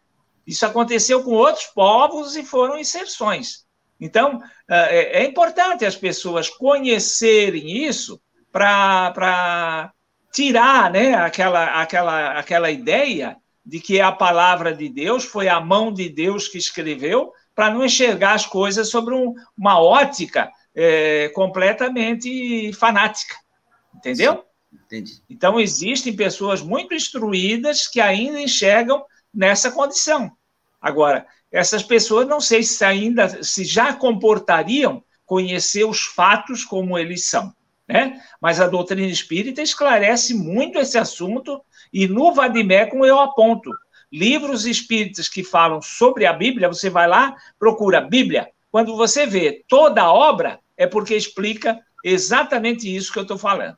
[0.47, 3.65] Isso aconteceu com outros povos e foram inserções.
[4.01, 9.93] Então, eh, é, é importante as pessoas conhecerem isso para
[10.33, 15.93] tirar né, aquela, aquela, aquela ideia de que a palavra de Deus foi a mão
[15.93, 22.73] de Deus que escreveu, para não enxergar as coisas sobre um, uma ótica é, completamente
[22.73, 23.37] fanática.
[23.95, 24.45] Entendeu?
[24.73, 25.23] Entendi.
[25.31, 30.33] Então, existem pessoas muito instruídas que ainda enxergam nessa condição.
[30.81, 37.27] Agora, essas pessoas não sei se ainda, se já comportariam conhecer os fatos como eles
[37.27, 37.55] são.
[37.89, 38.21] Né?
[38.41, 43.71] Mas a doutrina espírita esclarece muito esse assunto, e no Vadimecum eu aponto
[44.15, 48.49] livros espíritas que falam sobre a Bíblia, você vai lá, procura Bíblia.
[48.71, 53.77] Quando você vê toda a obra, é porque explica exatamente isso que eu estou falando.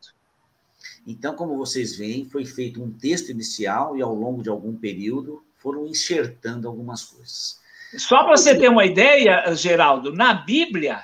[1.06, 5.42] Então, como vocês veem, foi feito um texto inicial e ao longo de algum período
[5.56, 7.58] foram enxertando algumas coisas.
[7.96, 11.02] Só para você ter uma ideia, Geraldo, na Bíblia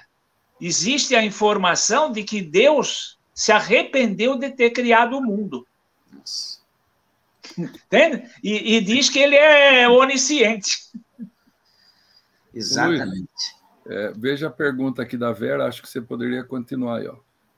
[0.61, 5.67] existe a informação de que Deus se arrependeu de ter criado o mundo.
[7.59, 8.31] Entende?
[8.43, 10.91] E, e diz que ele é onisciente.
[12.55, 13.29] Exatamente.
[13.87, 17.09] é, veja a pergunta aqui da Vera, acho que você poderia continuar aí.
[17.09, 17.17] Ó.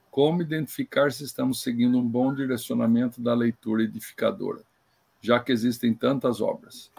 [0.09, 4.61] Como identificar se estamos seguindo um bom direcionamento da leitura edificadora,
[5.21, 6.89] já que existem tantas obras?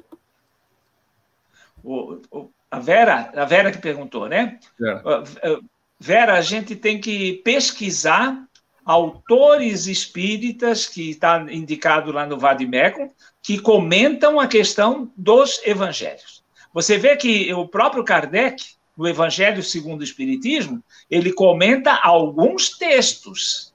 [1.83, 4.59] O, o, a Vera, a Vera que perguntou, né?
[4.81, 5.61] É.
[5.99, 8.46] Vera, a gente tem que pesquisar
[8.87, 13.11] autores espíritas, que está indicado lá no Vadimecum,
[13.43, 16.45] que comentam a questão dos evangelhos.
[16.73, 18.65] Você vê que o próprio Kardec,
[18.97, 23.75] no Evangelho segundo o Espiritismo, ele comenta alguns textos.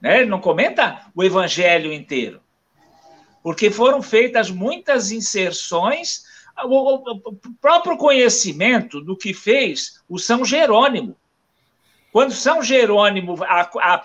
[0.00, 0.20] Né?
[0.20, 2.40] Ele não comenta o Evangelho inteiro.
[3.42, 6.24] Porque foram feitas muitas inserções,
[6.64, 7.02] o,
[7.60, 11.16] próprio conhecimento do que fez o São Jerônimo.
[12.12, 14.04] Quando São Jerônimo, a,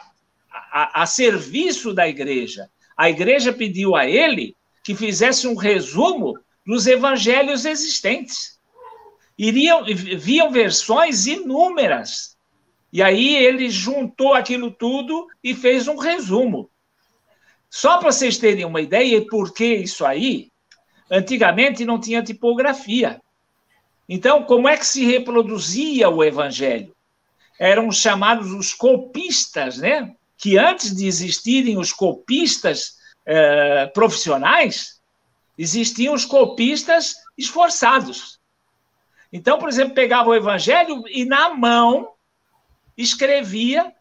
[0.71, 6.33] a, a serviço da igreja, a igreja pediu a ele que fizesse um resumo
[6.65, 8.57] dos evangelhos existentes.
[9.37, 9.85] Iriam,
[10.17, 12.35] viam versões inúmeras.
[12.91, 16.69] E aí ele juntou aquilo tudo e fez um resumo.
[17.69, 20.49] Só para vocês terem uma ideia e por que isso aí,
[21.11, 23.21] antigamente não tinha tipografia.
[24.09, 26.95] Então, como é que se reproduzia o evangelho?
[27.59, 30.15] Eram chamados os copistas, né?
[30.37, 35.01] Que antes de existirem os copistas eh, profissionais,
[35.57, 38.39] existiam os copistas esforçados.
[39.31, 42.13] Então, por exemplo, pegava o evangelho e na mão
[42.95, 43.93] escrevia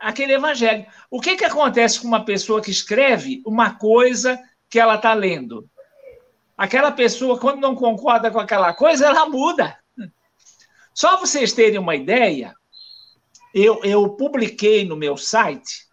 [0.00, 0.86] aquele evangelho.
[1.10, 5.68] O que, que acontece com uma pessoa que escreve uma coisa que ela está lendo?
[6.56, 9.78] Aquela pessoa, quando não concorda com aquela coisa, ela muda.
[10.94, 12.54] Só vocês terem uma ideia,
[13.54, 15.86] eu, eu publiquei no meu site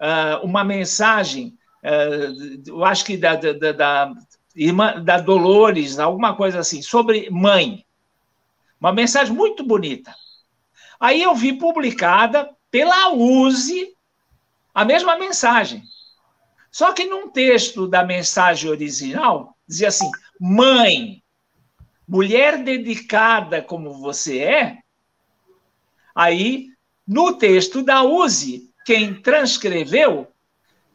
[0.00, 4.12] uh, uma mensagem, uh, eu acho que da, da, da,
[4.54, 7.84] irmã, da Dolores, alguma coisa assim, sobre mãe.
[8.80, 10.14] Uma mensagem muito bonita.
[10.98, 13.94] Aí eu vi publicada pela USE
[14.74, 15.82] a mesma mensagem.
[16.70, 21.22] Só que num texto da mensagem original, dizia assim: mãe,
[22.06, 24.78] mulher dedicada como você é.
[26.14, 26.68] Aí,
[27.06, 30.28] no texto da USE, quem transcreveu,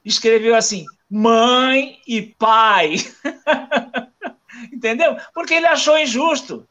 [0.04, 2.96] escreveu assim: mãe e pai.
[4.72, 5.18] Entendeu?
[5.34, 6.68] Porque ele achou injusto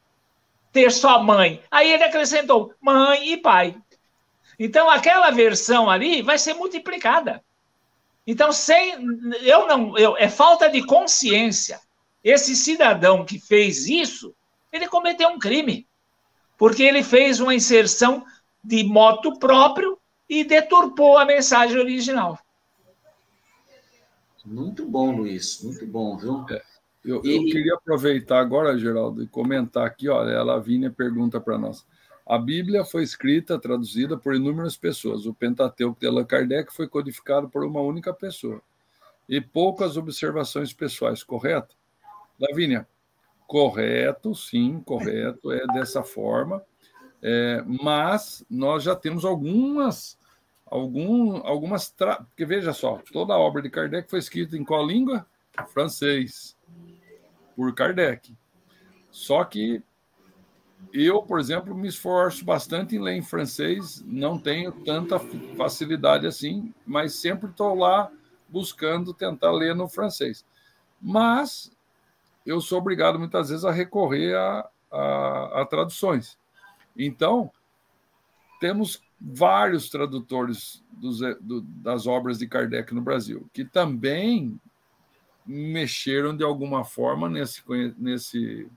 [0.73, 1.63] ter só mãe.
[1.71, 3.77] Aí ele acrescentou mãe e pai.
[4.59, 7.43] Então, aquela versão ali vai ser multiplicada.
[8.27, 8.95] Então, sem.
[9.43, 9.97] Eu não.
[9.97, 11.81] Eu, é falta de consciência.
[12.23, 14.35] Esse cidadão que fez isso,
[14.71, 15.87] ele cometeu um crime.
[16.59, 18.25] Porque ele fez uma inserção
[18.63, 19.99] de moto próprio
[20.29, 22.39] e deturpou a mensagem original.
[24.45, 25.63] Muito bom, Luiz.
[25.63, 26.45] Muito bom, viu?
[26.51, 26.63] É,
[27.05, 27.37] eu, e...
[27.37, 30.09] eu, queria aproveitar agora, Geraldo, e comentar aqui.
[30.09, 31.87] Olha, a Lavínia pergunta para nós.
[32.27, 35.27] A Bíblia foi escrita, traduzida por inúmeras pessoas.
[35.27, 38.63] O Pentateuco de Allan Kardec foi codificado por uma única pessoa.
[39.29, 41.77] E poucas observações pessoais, correto?
[42.39, 42.87] Lavínia,
[43.47, 46.63] correto, sim, correto, é dessa forma.
[47.23, 50.19] É, mas nós já temos algumas,
[50.67, 51.91] algum, algumas.
[51.91, 52.17] Tra...
[52.17, 55.27] Porque veja só, toda a obra de Kardec foi escrita em qual língua?
[55.69, 56.57] Francês,
[57.55, 58.35] por Kardec.
[59.11, 59.83] Só que
[60.93, 65.19] eu, por exemplo, me esforço bastante em ler em francês, não tenho tanta
[65.57, 68.11] facilidade assim, mas sempre estou lá
[68.49, 70.45] buscando tentar ler no francês.
[71.01, 71.71] Mas
[72.45, 76.39] eu sou obrigado muitas vezes a recorrer a, a, a traduções.
[76.97, 77.51] Então,
[78.61, 84.61] temos vários tradutores dos, do, das obras de Kardec no Brasil, que também
[85.47, 87.63] mexeram de alguma forma nesse,
[87.99, 88.69] nesse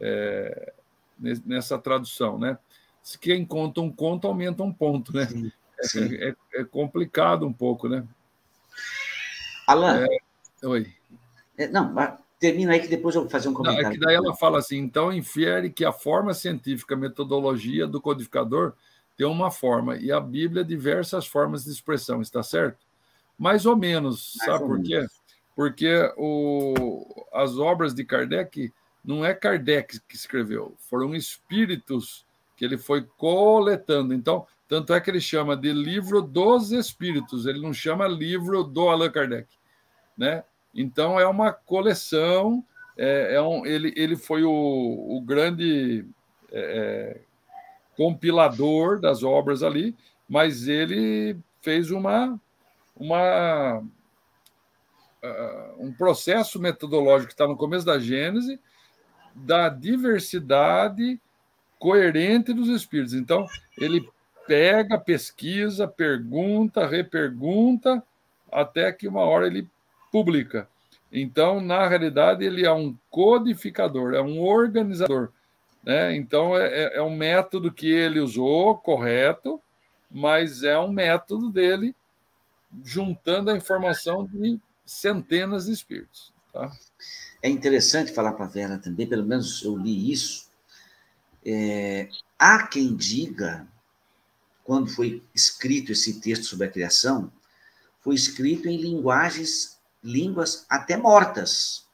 [0.00, 0.72] é,
[1.18, 2.58] nessa tradução, né?
[3.02, 5.26] Se quem conta um conto aumenta um ponto, né?
[5.26, 5.52] Sim,
[5.82, 6.14] sim.
[6.16, 8.06] É, é, é, complicado um pouco, né?
[9.66, 10.04] Alan.
[10.04, 10.92] É, oi.
[11.56, 11.92] É, não,
[12.44, 13.84] termina aí que depois eu vou fazer um comentário.
[13.84, 17.86] Não, é que daí ela fala assim, então infere que a forma científica, a metodologia
[17.86, 18.74] do codificador
[19.16, 22.84] tem uma forma e a Bíblia diversas formas de expressão, está certo?
[23.38, 24.88] Mais ou menos, Mais sabe ou por menos.
[24.88, 25.06] quê?
[25.56, 28.70] Porque o, as obras de Kardec
[29.02, 32.26] não é Kardec que escreveu, foram espíritos
[32.56, 34.12] que ele foi coletando.
[34.12, 38.86] Então, tanto é que ele chama de livro dos espíritos, ele não chama livro do
[38.88, 39.48] Allan Kardec,
[40.16, 40.44] né?
[40.74, 42.64] Então é uma coleção,
[42.96, 46.04] é, é um, ele, ele foi o, o grande
[46.50, 47.20] é, é
[47.96, 49.94] compilador das obras ali,
[50.28, 52.38] mas ele fez uma,
[52.96, 53.82] uma
[55.24, 58.60] uh, um processo metodológico que está no começo da Gênese,
[59.34, 61.20] da diversidade
[61.78, 63.14] coerente dos espíritos.
[63.14, 63.46] Então,
[63.78, 64.08] ele
[64.46, 68.02] pega, pesquisa, pergunta, repergunta,
[68.50, 69.68] até que uma hora ele
[70.14, 70.68] publica.
[71.10, 75.32] Então, na realidade, ele é um codificador, é um organizador.
[75.82, 76.14] Né?
[76.14, 79.60] Então, é, é, é um método que ele usou, correto,
[80.08, 81.96] mas é um método dele
[82.84, 86.32] juntando a informação de centenas de espíritos.
[86.52, 86.70] Tá?
[87.42, 90.48] É interessante falar para a Vera também, pelo menos eu li isso.
[91.44, 92.08] É,
[92.38, 93.66] há quem diga,
[94.62, 97.32] quando foi escrito esse texto sobre a criação,
[98.00, 99.74] foi escrito em linguagens,
[100.04, 101.84] línguas até mortas.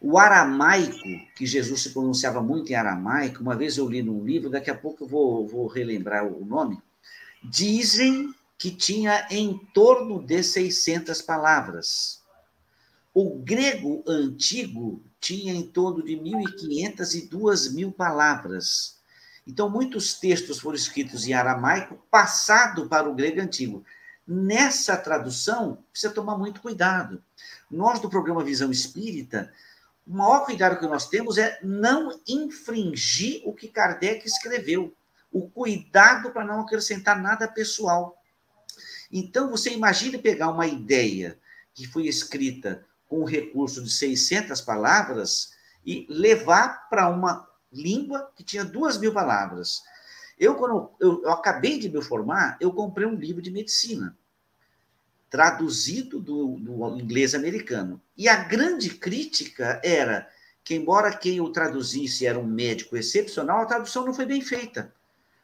[0.00, 4.50] O aramaico, que Jesus se pronunciava muito em aramaico, uma vez eu li num livro,
[4.50, 6.78] daqui a pouco eu vou, vou relembrar o nome,
[7.42, 12.22] dizem que tinha em torno de 600 palavras.
[13.14, 18.98] O grego antigo tinha em torno de 1.500 e 2.000 palavras.
[19.46, 23.84] Então, muitos textos foram escritos em aramaico, passado para o grego antigo.
[24.26, 27.22] Nessa tradução, precisa tomar muito cuidado.
[27.70, 29.52] Nós, do programa Visão Espírita,
[30.06, 34.94] o maior cuidado que nós temos é não infringir o que Kardec escreveu.
[35.30, 38.16] O cuidado para não acrescentar nada pessoal.
[39.10, 41.38] Então, você imagine pegar uma ideia
[41.74, 45.52] que foi escrita com o recurso de 600 palavras
[45.84, 49.82] e levar para uma língua que tinha duas mil palavras.
[50.38, 54.16] Eu, quando eu, eu, acabei de me formar, eu comprei um livro de medicina,
[55.30, 58.00] traduzido do, do inglês americano.
[58.16, 60.28] E a grande crítica era
[60.62, 64.92] que, embora quem o traduzisse era um médico excepcional, a tradução não foi bem feita,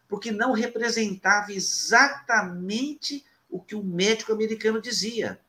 [0.09, 5.41] porque não representava exatamente o que o médico americano dizia.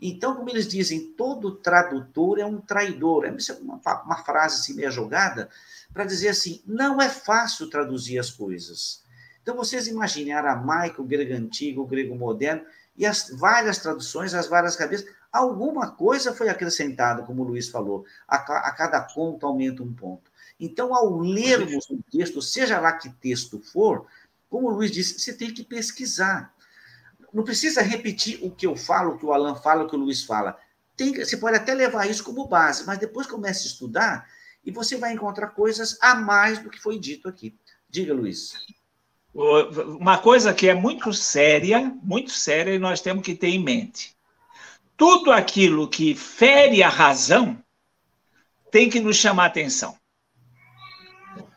[0.00, 3.24] Então, como eles dizem, todo tradutor é um traidor.
[3.24, 5.48] É uma, uma frase assim meio jogada
[5.92, 9.02] para dizer assim: não é fácil traduzir as coisas.
[9.42, 12.62] Então, vocês imaginem aramaico, grego antigo, grego moderno
[12.96, 15.08] e as várias traduções, as várias cabeças.
[15.32, 18.04] Alguma coisa foi acrescentada, como o Luiz falou.
[18.26, 20.30] A, a cada conto aumenta um ponto.
[20.58, 24.06] Então, ao lermos um texto, seja lá que texto for,
[24.50, 26.52] como o Luiz disse, você tem que pesquisar
[27.32, 29.98] não precisa repetir o que eu falo, o que o Alan fala, o que o
[29.98, 30.58] Luiz fala.
[30.96, 34.28] Tem, você pode até levar isso como base, mas depois comece a estudar
[34.64, 37.56] e você vai encontrar coisas a mais do que foi dito aqui.
[37.88, 38.54] Diga, Luiz.
[39.32, 44.16] Uma coisa que é muito séria, muito séria, e nós temos que ter em mente.
[44.96, 47.62] Tudo aquilo que fere a razão
[48.70, 49.96] tem que nos chamar atenção.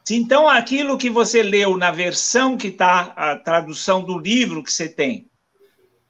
[0.09, 4.89] Então, aquilo que você leu na versão que está, a tradução do livro que você
[4.89, 5.30] tem,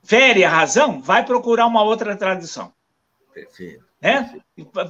[0.04, 2.74] fere a razão, vai procurar uma outra tradição.
[3.34, 3.86] Perfeito.
[4.02, 4.30] É?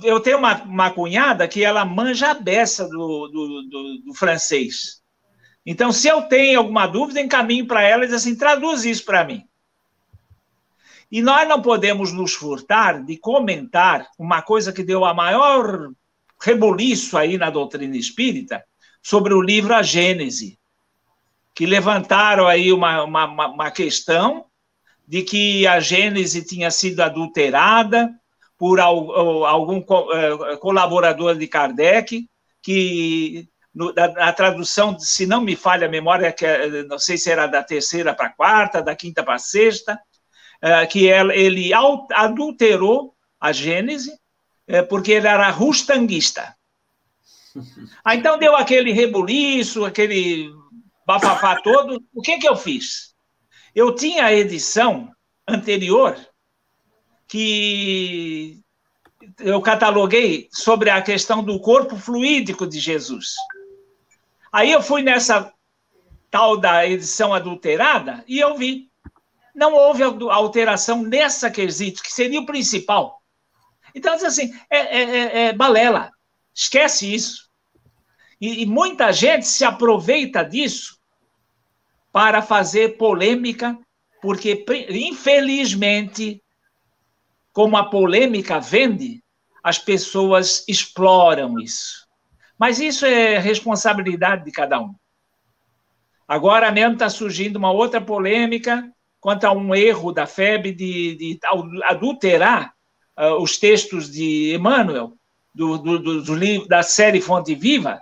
[0.03, 5.01] Eu tenho uma, uma cunhada que ela manja a beça do, do, do, do francês.
[5.65, 9.25] Então, se eu tenho alguma dúvida, encaminho para ela e diz assim: traduz isso para
[9.25, 9.43] mim.
[11.11, 15.91] E nós não podemos nos furtar de comentar uma coisa que deu a maior
[16.41, 18.63] rebuliço aí na doutrina espírita
[19.03, 20.57] sobre o livro A Gênese,
[21.53, 24.45] que levantaram aí uma, uma, uma questão
[25.11, 28.09] de que a Gênese tinha sido adulterada
[28.57, 32.29] por algum eh, colaborador de Kardec,
[32.63, 37.45] que na tradução, se não me falha a memória, que é, não sei se era
[37.45, 39.99] da terceira para a quarta, da quinta para a sexta,
[40.61, 41.73] eh, que ele
[42.13, 44.17] adulterou a Gênese,
[44.65, 46.55] eh, porque ele era rustanguista.
[48.01, 50.49] Ah, então deu aquele rebuliço, aquele
[51.05, 52.01] bafafá todo.
[52.13, 53.10] O que, que eu fiz?
[53.73, 55.11] Eu tinha a edição
[55.47, 56.17] anterior
[57.27, 58.59] que
[59.39, 63.33] eu cataloguei sobre a questão do corpo fluídico de Jesus.
[64.51, 65.53] Aí eu fui nessa
[66.29, 68.89] tal da edição adulterada e eu vi.
[69.55, 73.21] Não houve alteração nessa quesito, que seria o principal.
[73.93, 76.11] Então, assim, é, é, é, é balela.
[76.53, 77.49] Esquece isso.
[78.39, 81.00] E, e muita gente se aproveita disso
[82.11, 83.77] para fazer polêmica,
[84.21, 86.41] porque, infelizmente,
[87.53, 89.23] como a polêmica vende,
[89.63, 92.07] as pessoas exploram isso.
[92.57, 94.93] Mas isso é responsabilidade de cada um.
[96.27, 98.89] Agora mesmo está surgindo uma outra polêmica
[99.19, 101.39] quanto a um erro da FEB de, de
[101.83, 102.73] adulterar
[103.17, 105.13] uh, os textos de Emmanuel,
[105.53, 108.01] do, do, do, do, da série Fonte Viva,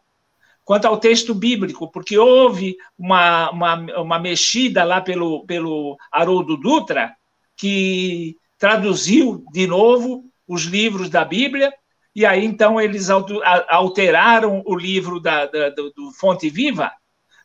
[0.70, 3.74] quanto ao texto bíblico, porque houve uma, uma,
[4.04, 7.16] uma mexida lá pelo, pelo Haroldo Dutra,
[7.58, 11.74] que traduziu de novo os livros da Bíblia,
[12.16, 16.92] e aí então eles alteraram o livro da, da do, do Fonte Viva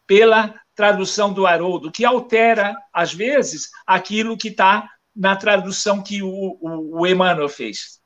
[0.06, 4.86] pela tradução do Haroldo, que altera, às vezes, aquilo que está
[5.16, 8.02] na tradução que o, o, o Emmanuel fez.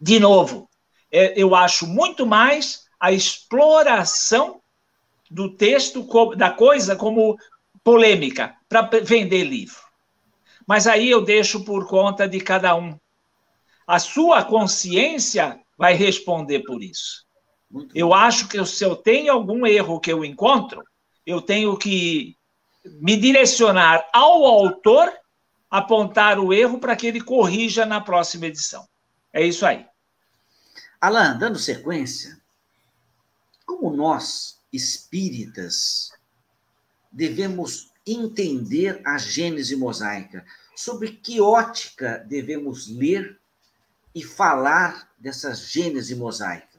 [0.00, 0.66] De novo,
[1.12, 4.60] é, eu acho muito mais a exploração
[5.30, 6.06] do texto,
[6.36, 7.36] da coisa, como
[7.84, 9.76] polêmica, para vender livro.
[10.66, 12.98] Mas aí eu deixo por conta de cada um.
[13.86, 17.26] A sua consciência vai responder por isso.
[17.94, 20.82] Eu acho que se eu tenho algum erro que eu encontro,
[21.24, 22.36] eu tenho que
[23.00, 25.12] me direcionar ao autor,
[25.70, 28.86] apontar o erro para que ele corrija na próxima edição.
[29.32, 29.86] É isso aí.
[31.00, 32.37] Alain, dando sequência,
[33.68, 36.10] como nós, espíritas,
[37.12, 40.42] devemos entender a Gênese mosaica?
[40.74, 43.38] Sobre que ótica devemos ler
[44.14, 46.78] e falar dessa Gênese mosaica?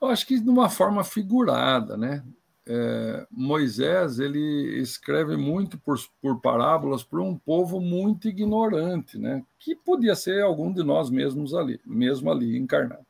[0.00, 2.24] Eu acho que de uma forma figurada, né?
[2.66, 9.44] É, Moisés ele escreve muito por, por parábolas para um povo muito ignorante, né?
[9.58, 13.04] Que podia ser algum de nós mesmos ali, mesmo ali encarnado,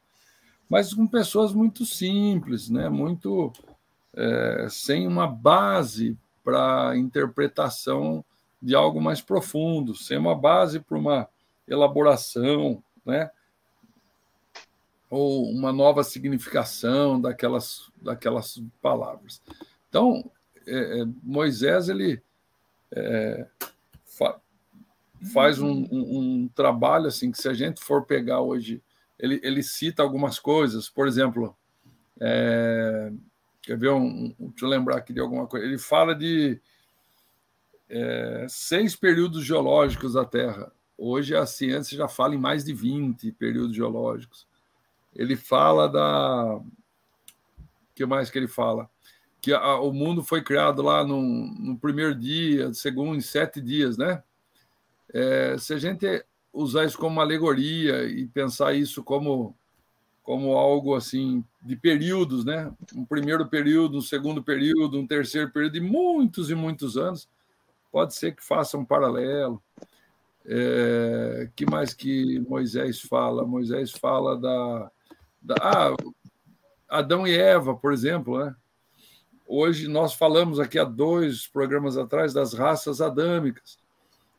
[0.69, 2.89] mas com pessoas muito simples, né?
[2.89, 3.53] Muito
[4.15, 8.25] é, sem uma base para interpretação
[8.61, 11.29] de algo mais profundo, sem uma base para uma
[11.67, 13.31] elaboração, né?
[15.11, 19.41] ou uma nova significação daquelas, daquelas palavras.
[19.89, 20.31] Então,
[20.67, 22.23] é, é, Moisés ele
[22.93, 23.47] é,
[24.05, 24.39] fa,
[25.33, 28.83] faz um, um, um, trabalho assim que se a gente for pegar hoje,
[29.19, 31.57] ele, ele cita algumas coisas, por exemplo,
[32.21, 33.13] é,
[33.63, 35.67] quer ver um, deixa eu lembrar aqui de alguma coisa.
[35.67, 36.61] Ele fala de
[37.89, 40.73] é, seis períodos geológicos da Terra.
[40.97, 44.49] Hoje a ciência já fala em mais de 20 períodos geológicos
[45.19, 46.57] ele fala da.
[46.57, 46.65] O
[47.95, 48.89] que mais que ele fala?
[49.41, 53.99] Que a, o mundo foi criado lá no, no primeiro dia, segundo, em sete dias,
[53.99, 54.23] né?
[55.13, 56.25] É, se a gente
[56.59, 59.55] usar isso como uma alegoria e pensar isso como,
[60.23, 62.73] como algo assim de períodos, né?
[62.95, 67.29] Um primeiro período, um segundo período, um terceiro período, de muitos e muitos anos,
[67.93, 69.63] pode ser que faça um paralelo.
[70.45, 73.47] É, que mais que Moisés fala?
[73.47, 74.91] Moisés fala da,
[75.61, 75.95] ah,
[76.89, 78.55] Adão e Eva, por exemplo, né?
[79.47, 83.79] Hoje nós falamos aqui há dois programas atrás das raças adâmicas.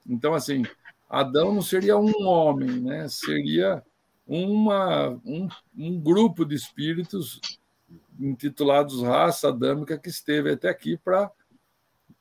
[0.08, 0.64] Então, assim,
[1.10, 3.08] Adão não seria um homem, né?
[3.08, 3.84] Seria
[4.28, 7.42] uma, um, um grupo de espíritos
[8.20, 11.32] intitulados raça adâmica que esteve até aqui para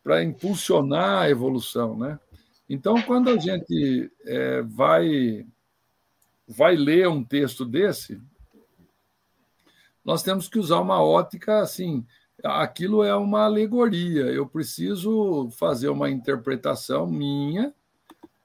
[0.03, 2.19] para impulsionar a evolução, né?
[2.67, 5.45] Então, quando a gente é, vai
[6.47, 8.19] vai ler um texto desse,
[10.03, 12.07] nós temos que usar uma ótica assim.
[12.43, 14.23] Aquilo é uma alegoria.
[14.23, 17.75] Eu preciso fazer uma interpretação minha,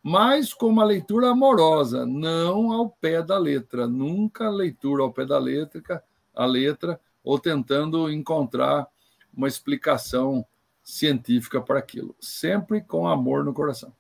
[0.04, 3.88] mas com uma leitura amorosa, não ao pé da letra.
[3.88, 6.04] Nunca leitura ao pé da letra,
[6.36, 8.86] a letra, ou tentando encontrar
[9.34, 10.46] uma explicação
[10.84, 12.14] científica para aquilo.
[12.20, 13.94] Sempre com amor no coração.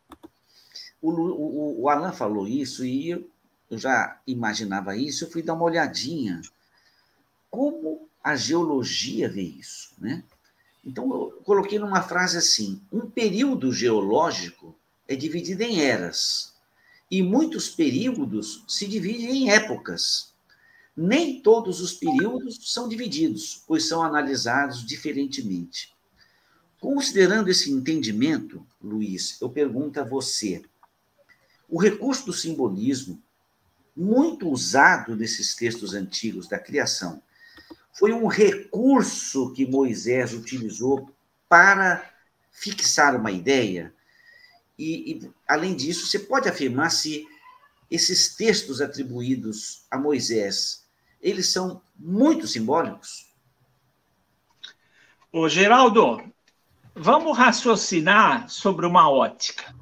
[1.01, 3.29] O, o, o Alan falou isso e eu,
[3.71, 5.23] já imaginava isso.
[5.23, 6.41] Eu fui dar uma olhadinha
[7.49, 10.21] como a geologia vê isso, né?
[10.85, 14.75] Então, eu coloquei numa frase assim: um período geológico
[15.07, 16.53] é dividido em eras,
[17.09, 20.33] e muitos períodos se dividem em épocas.
[20.95, 25.93] Nem todos os períodos são divididos, pois são analisados diferentemente.
[26.79, 30.61] Considerando esse entendimento, Luiz, eu pergunto a você:
[31.69, 33.21] o recurso do simbolismo,
[33.95, 37.21] muito usado nesses textos antigos da criação,
[37.93, 41.09] foi um recurso que Moisés utilizou
[41.47, 42.11] para
[42.51, 43.93] fixar uma ideia.
[44.77, 47.25] E, e, além disso, você pode afirmar se
[47.89, 50.85] esses textos atribuídos a Moisés,
[51.21, 53.31] eles são muito simbólicos?
[55.31, 56.23] Ô, Geraldo,
[56.95, 59.75] vamos raciocinar sobre uma ótica.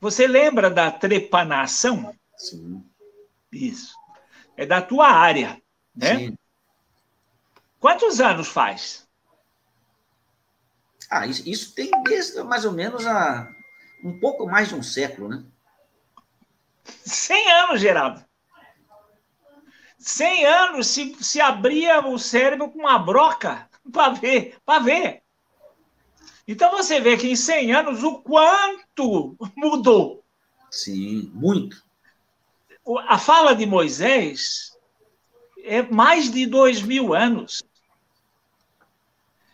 [0.00, 2.14] Você lembra da trepanação?
[2.36, 2.84] Sim.
[3.50, 3.96] Isso.
[4.56, 5.60] É da tua área,
[5.94, 6.18] né?
[6.18, 6.38] Sim.
[7.80, 9.05] Quantos anos faz?
[11.10, 13.48] Ah, isso, isso tem desde mais ou menos a,
[14.02, 15.44] um pouco mais de um século, né?
[16.84, 18.24] 100 anos, Geraldo.
[19.98, 25.22] 100 anos se, se abria o cérebro com uma broca para ver, para ver.
[26.46, 30.24] Então você vê que em 100 anos o quanto mudou.
[30.70, 31.84] Sim, muito.
[33.08, 34.76] A fala de Moisés
[35.64, 37.62] é mais de dois mil anos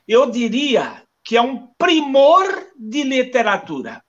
[0.07, 2.45] eu diria que é um primor
[2.77, 4.03] de literatura.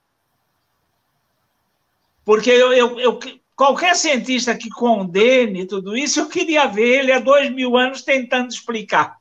[2.25, 3.19] Porque eu, eu, eu
[3.55, 8.49] qualquer cientista que condene tudo isso, eu queria ver ele há dois mil anos tentando
[8.49, 9.17] explicar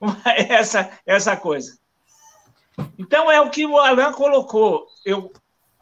[0.24, 1.78] essa, essa coisa.
[2.96, 4.86] Então, é o que o Alain colocou.
[5.04, 5.32] Eu,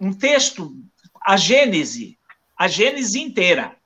[0.01, 0.75] um texto,
[1.23, 2.19] a Gênese,
[2.57, 3.77] a Gênese inteira.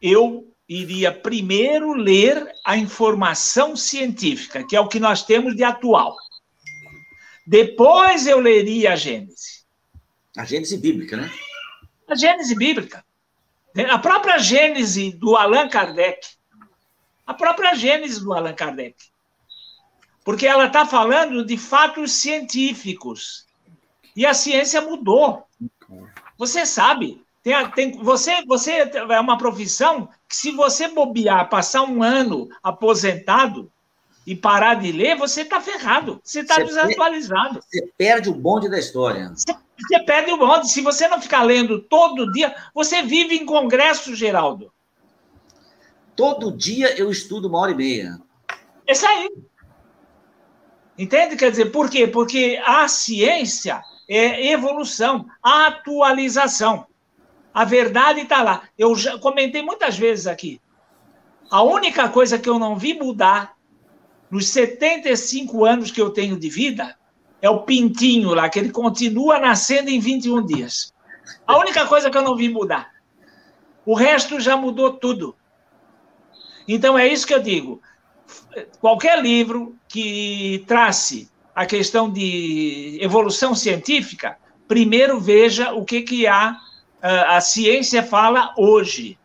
[0.00, 6.16] Eu iria primeiro ler a informação científica, que é o que nós temos de atual.
[7.46, 9.64] Depois eu leria a Gênese.
[10.36, 11.30] A Gênese bíblica, né?
[12.08, 13.04] A Gênese bíblica.
[13.90, 16.28] A própria Gênese do Allan Kardec.
[17.26, 18.96] A própria Gênese do Allan Kardec.
[20.24, 23.46] Porque ela está falando de fatos científicos.
[24.14, 25.44] E a ciência mudou.
[26.38, 27.22] Você sabe.
[27.42, 33.70] Tem, tem, você, você é uma profissão que, se você bobear, passar um ano aposentado
[34.26, 36.20] e parar de ler, você está ferrado.
[36.24, 37.60] Você está desatualizado.
[37.60, 39.28] Você perde o bonde da história.
[39.28, 40.70] Você, você perde o bonde.
[40.70, 44.72] Se você não ficar lendo todo dia, você vive em congresso, Geraldo.
[46.16, 48.18] Todo dia eu estudo uma hora e meia.
[48.88, 49.28] Isso aí.
[50.96, 51.36] Entende?
[51.36, 52.06] Quer dizer, por quê?
[52.06, 56.86] Porque a ciência é evolução, atualização.
[57.52, 58.62] A verdade está lá.
[58.78, 60.60] Eu já comentei muitas vezes aqui.
[61.50, 63.54] A única coisa que eu não vi mudar
[64.30, 66.96] nos 75 anos que eu tenho de vida
[67.42, 70.94] é o pintinho lá, que ele continua nascendo em 21 dias.
[71.46, 72.90] A única coisa que eu não vi mudar.
[73.84, 75.36] O resto já mudou tudo.
[76.66, 77.82] Então é isso que eu digo
[78.80, 86.56] qualquer livro que trace a questão de evolução científica, primeiro veja o que, que a,
[87.02, 89.18] a, a ciência fala hoje,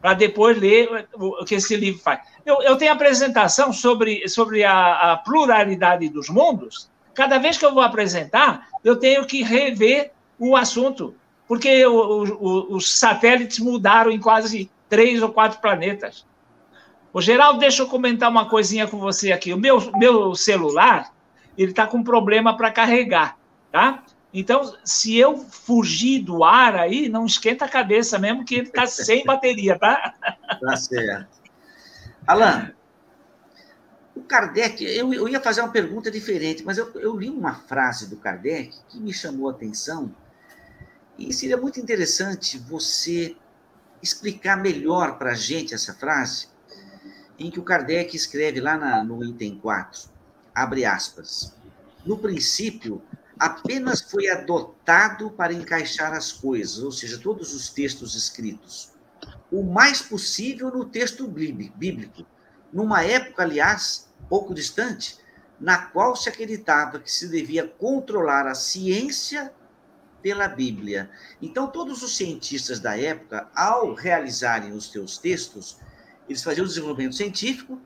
[0.00, 2.20] para depois ler o que esse livro faz.
[2.46, 6.90] Eu, eu tenho apresentação sobre, sobre a, a, pluralidade dos mundos.
[7.14, 11.14] Cada vez que eu vou apresentar, eu tenho que rever o assunto,
[11.46, 16.24] porque o, o, os satélites mudaram em quase três ou quatro planetas.
[17.12, 19.52] O Geraldo, deixa eu comentar uma coisinha com você aqui.
[19.52, 21.12] O meu, meu celular,
[21.56, 23.36] ele está com problema para carregar,
[23.72, 24.04] tá?
[24.32, 28.86] Então, se eu fugir do ar aí, não esquenta a cabeça mesmo, que ele está
[28.86, 30.14] sem bateria, tá?
[30.60, 31.38] Tá certo.
[32.26, 32.72] Alan,
[34.14, 38.08] o Kardec, eu, eu ia fazer uma pergunta diferente, mas eu, eu li uma frase
[38.10, 40.12] do Kardec que me chamou a atenção
[41.16, 43.36] e seria muito interessante você
[44.02, 46.48] explicar melhor para a gente essa frase,
[47.38, 50.10] em que o Kardec escreve lá na, no item 4,
[50.54, 51.54] abre aspas,
[52.04, 53.02] no princípio,
[53.38, 58.92] apenas foi adotado para encaixar as coisas, ou seja, todos os textos escritos,
[59.50, 62.26] o mais possível no texto bíblico,
[62.72, 65.18] numa época, aliás, pouco distante,
[65.58, 69.52] na qual se acreditava que se devia controlar a ciência
[70.22, 71.10] pela Bíblia.
[71.40, 75.78] Então, todos os cientistas da época, ao realizarem os seus textos,
[76.28, 77.80] eles faziam o desenvolvimento científico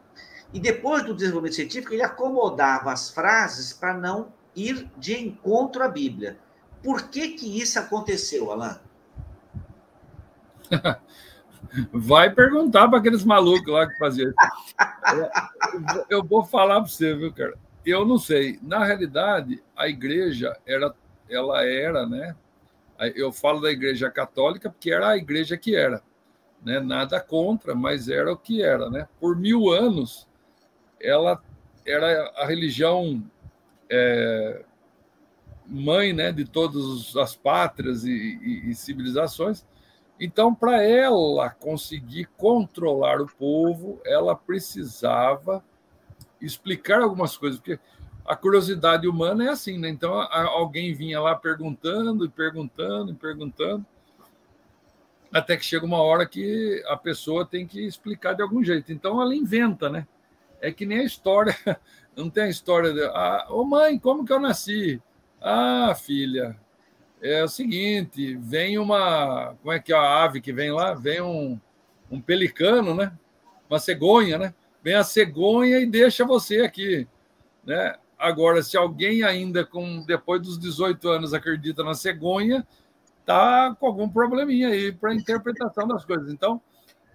[0.53, 5.89] e depois do desenvolvimento científico ele acomodava as frases para não ir de encontro à
[5.89, 6.39] Bíblia.
[6.83, 8.77] Por que que isso aconteceu, Alain?
[11.93, 14.37] Vai perguntar para aqueles malucos lá que faziam isso.
[16.11, 17.55] Eu vou falar para você, viu, cara?
[17.85, 18.59] Eu não sei.
[18.63, 20.95] Na realidade, a igreja era,
[21.31, 22.37] ela era, né?
[23.15, 26.03] Eu falo da igreja católica porque era a igreja que era
[26.65, 26.81] né?
[26.81, 28.89] nada contra, mas era o que era.
[28.89, 29.09] Né?
[29.21, 30.29] Por mil anos,
[31.01, 31.43] ela
[31.85, 33.23] era a religião
[33.93, 34.65] é,
[35.67, 39.65] mãe né, de todas as pátrias e, e, e civilizações.
[40.19, 45.63] Então, para ela conseguir controlar o povo, ela precisava
[46.41, 47.79] explicar algumas coisas, porque
[48.25, 49.89] a curiosidade humana é assim, né?
[49.89, 53.85] Então, alguém vinha lá perguntando e perguntando e perguntando,
[55.33, 58.93] até que chega uma hora que a pessoa tem que explicar de algum jeito.
[58.93, 60.07] Então ela inventa, né?
[60.61, 61.57] É que nem a história,
[62.17, 65.01] não tem a história de, ah, ô mãe, como que eu nasci?
[65.41, 66.57] Ah, filha,
[67.21, 70.95] é o seguinte, vem uma, como é que é a ave que vem lá?
[70.95, 71.59] Vem um,
[72.11, 73.13] um pelicano, né?
[73.69, 74.55] Uma cegonha, né?
[74.83, 77.07] Vem a cegonha e deixa você aqui,
[77.65, 77.97] né?
[78.19, 82.67] Agora, se alguém ainda com depois dos 18 anos acredita na cegonha,
[83.21, 86.33] está com algum probleminha aí para interpretação das coisas.
[86.33, 86.61] Então,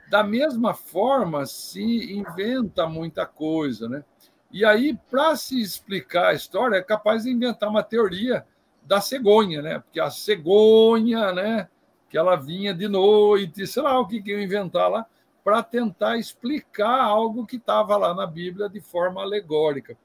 [0.10, 4.04] da mesma forma, se inventa muita coisa, né?
[4.52, 8.46] E aí, para se explicar a história, é capaz de inventar uma teoria
[8.84, 9.80] da cegonha, né?
[9.80, 11.68] Porque a cegonha, né?
[12.10, 15.06] Que ela vinha de noite, sei lá o que, que eu inventar lá,
[15.44, 19.98] para tentar explicar algo que estava lá na Bíblia de forma alegórica.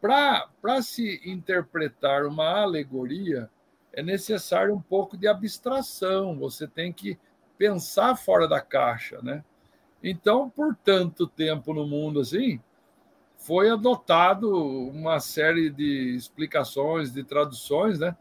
[0.00, 3.48] Para se interpretar uma alegoria,
[3.92, 7.18] é necessário um pouco de abstração, você tem que
[7.56, 9.44] pensar fora da caixa, né?
[10.02, 12.60] Então, por tanto tempo no mundo assim,
[13.48, 14.54] foi adotado
[14.90, 18.14] uma série de explicações, de traduções, né?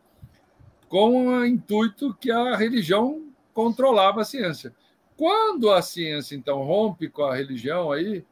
[0.87, 4.73] Com o intuito que a religião controlava a ciência.
[5.17, 8.23] Quando a ciência, então, rompe com a religião, aí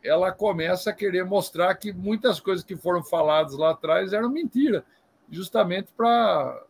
[0.00, 4.84] ela começa a querer mostrar que muitas coisas que foram faladas lá atrás eram mentira,
[5.28, 6.64] justamente para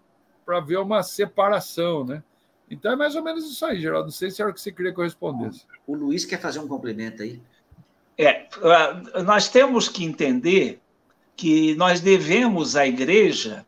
[0.64, 2.24] ver uma separação, né?
[2.70, 4.06] Então é mais ou menos isso aí, Geraldo.
[4.06, 5.66] Não sei se era o que você queria que eu respondesse.
[5.86, 7.38] O Luiz quer fazer um complemento aí.
[8.24, 8.46] É,
[9.24, 10.80] nós temos que entender
[11.36, 13.66] que nós devemos à igreja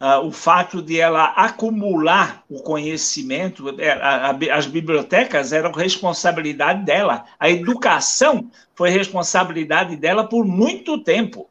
[0.00, 7.50] uh, o fato de ela acumular o conhecimento, é, as bibliotecas eram responsabilidade dela, a
[7.50, 11.48] educação foi responsabilidade dela por muito tempo.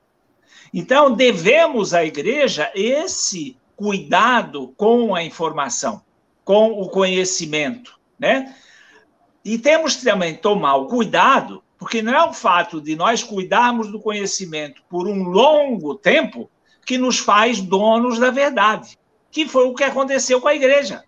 [0.74, 6.02] Então, devemos à igreja esse cuidado com a informação,
[6.44, 8.56] com o conhecimento, né?
[9.45, 13.99] E temos também tomar o cuidado, porque não é o fato de nós cuidarmos do
[13.99, 16.49] conhecimento por um longo tempo
[16.85, 18.97] que nos faz donos da verdade,
[19.30, 21.03] que foi o que aconteceu com a igreja.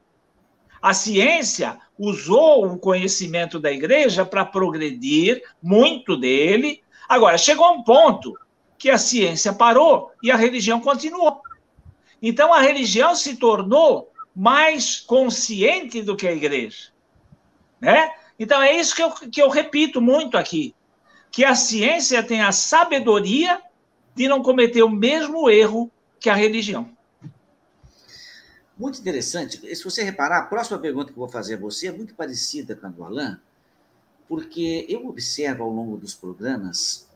[0.81, 6.83] A ciência usou o conhecimento da igreja para progredir, muito dele.
[7.07, 8.37] Agora, chegou um ponto
[8.77, 11.39] que a ciência parou e a religião continuou.
[12.21, 16.89] Então, a religião se tornou mais consciente do que a igreja.
[17.79, 18.11] Né?
[18.37, 20.75] Então, é isso que eu, que eu repito muito aqui:
[21.31, 23.61] que a ciência tem a sabedoria
[24.15, 26.89] de não cometer o mesmo erro que a religião.
[28.77, 29.75] Muito interessante.
[29.75, 32.75] Se você reparar, a próxima pergunta que eu vou fazer a você é muito parecida
[32.75, 33.37] com a do Alain,
[34.27, 37.07] porque eu observo ao longo dos programas,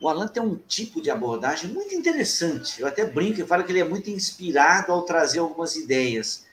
[0.00, 2.80] o Alan tem um tipo de abordagem muito interessante.
[2.80, 6.46] Eu até brinco e falo que ele é muito inspirado ao trazer algumas ideias.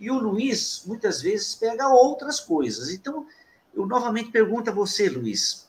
[0.00, 2.88] E o Luiz, muitas vezes, pega outras coisas.
[2.88, 3.26] Então,
[3.74, 5.68] eu novamente pergunto a você, Luiz,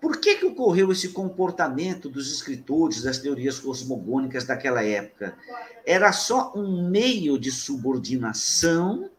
[0.00, 5.36] por que, que ocorreu esse comportamento dos escritores das teorias cosmogônicas daquela época?
[5.86, 9.10] Era só um meio de subordinação?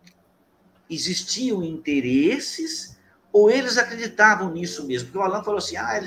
[0.89, 2.97] Existiam interesses?
[3.31, 5.07] Ou eles acreditavam nisso mesmo?
[5.07, 6.01] Porque o Alan falou assim: ah,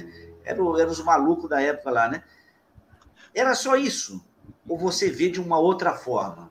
[0.45, 2.23] eram era os malucos da época lá, né?
[3.33, 4.23] Era só isso?
[4.69, 6.51] Ou você vê de uma outra forma?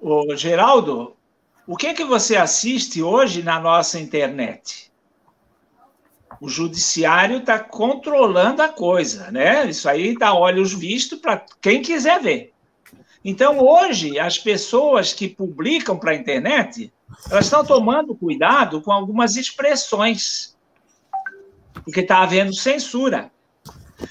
[0.00, 1.16] Ô, Geraldo,
[1.66, 4.90] o que, que você assiste hoje na nossa internet?
[6.40, 9.68] o judiciário está controlando a coisa, né?
[9.68, 12.52] Isso aí dá olhos vistos para quem quiser ver.
[13.22, 16.90] Então, hoje, as pessoas que publicam para a internet,
[17.30, 20.56] elas estão tomando cuidado com algumas expressões,
[21.84, 23.30] porque está havendo censura.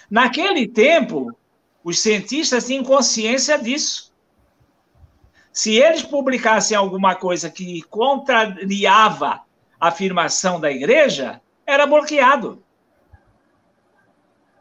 [0.09, 1.35] Naquele tempo,
[1.83, 4.08] os cientistas tinham consciência disso.
[5.59, 9.41] Se eles publicassem alguma coisa que contrariava
[9.77, 12.63] a afirmação da igreja, era bloqueado.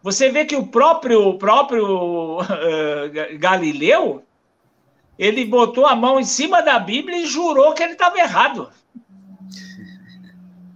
[0.03, 4.25] Você vê que o próprio, próprio uh, Galileu,
[5.17, 8.69] ele botou a mão em cima da Bíblia e jurou que ele estava errado.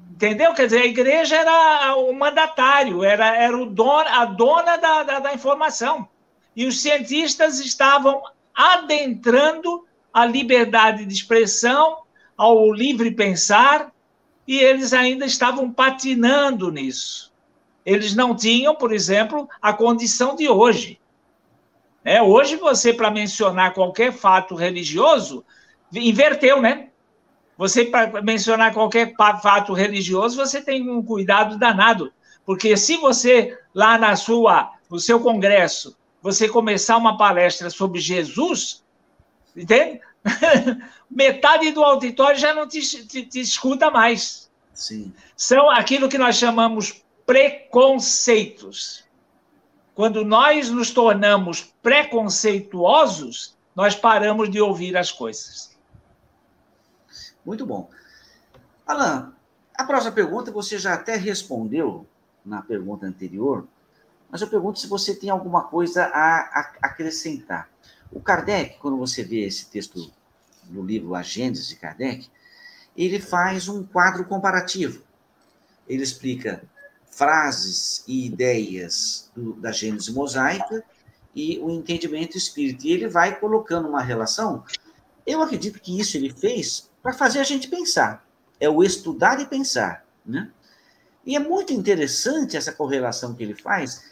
[0.08, 0.54] Entendeu?
[0.54, 5.18] Quer dizer, a igreja era o mandatário, era, era o dono, a dona da, da,
[5.18, 6.08] da informação.
[6.54, 8.22] E os cientistas estavam
[8.54, 11.98] adentrando a liberdade de expressão,
[12.36, 13.92] ao livre pensar,
[14.46, 17.32] e eles ainda estavam patinando nisso.
[17.84, 21.00] Eles não tinham, por exemplo, a condição de hoje.
[22.04, 25.44] É, hoje, você, para mencionar qualquer fato religioso,
[25.92, 26.88] inverteu, né?
[27.56, 32.12] Você, para mencionar qualquer fato religioso, você tem um cuidado danado.
[32.44, 38.81] Porque se você, lá na sua, no seu congresso, você começar uma palestra sobre Jesus,
[39.56, 40.00] entende?
[41.10, 44.50] metade do auditório já não te, te, te escuta mais.
[44.72, 45.12] Sim.
[45.36, 49.04] São aquilo que nós chamamos preconceitos.
[49.94, 55.76] Quando nós nos tornamos preconceituosos, nós paramos de ouvir as coisas.
[57.44, 57.90] Muito bom.
[58.86, 59.34] Alan,
[59.74, 62.06] a próxima pergunta você já até respondeu
[62.44, 63.66] na pergunta anterior,
[64.30, 67.68] mas eu pergunto se você tem alguma coisa a, a acrescentar.
[68.12, 70.12] O Kardec, quando você vê esse texto
[70.68, 72.28] no livro A Gênesis de Kardec,
[72.96, 75.02] ele faz um quadro comparativo.
[75.88, 76.62] Ele explica
[77.10, 80.84] frases e ideias do, da Gênese mosaica
[81.34, 82.86] e o entendimento espírita.
[82.86, 84.64] E ele vai colocando uma relação.
[85.26, 88.26] Eu acredito que isso ele fez para fazer a gente pensar.
[88.60, 90.04] É o estudar e pensar.
[90.24, 90.50] Né?
[91.24, 94.04] E é muito interessante essa correlação que ele faz.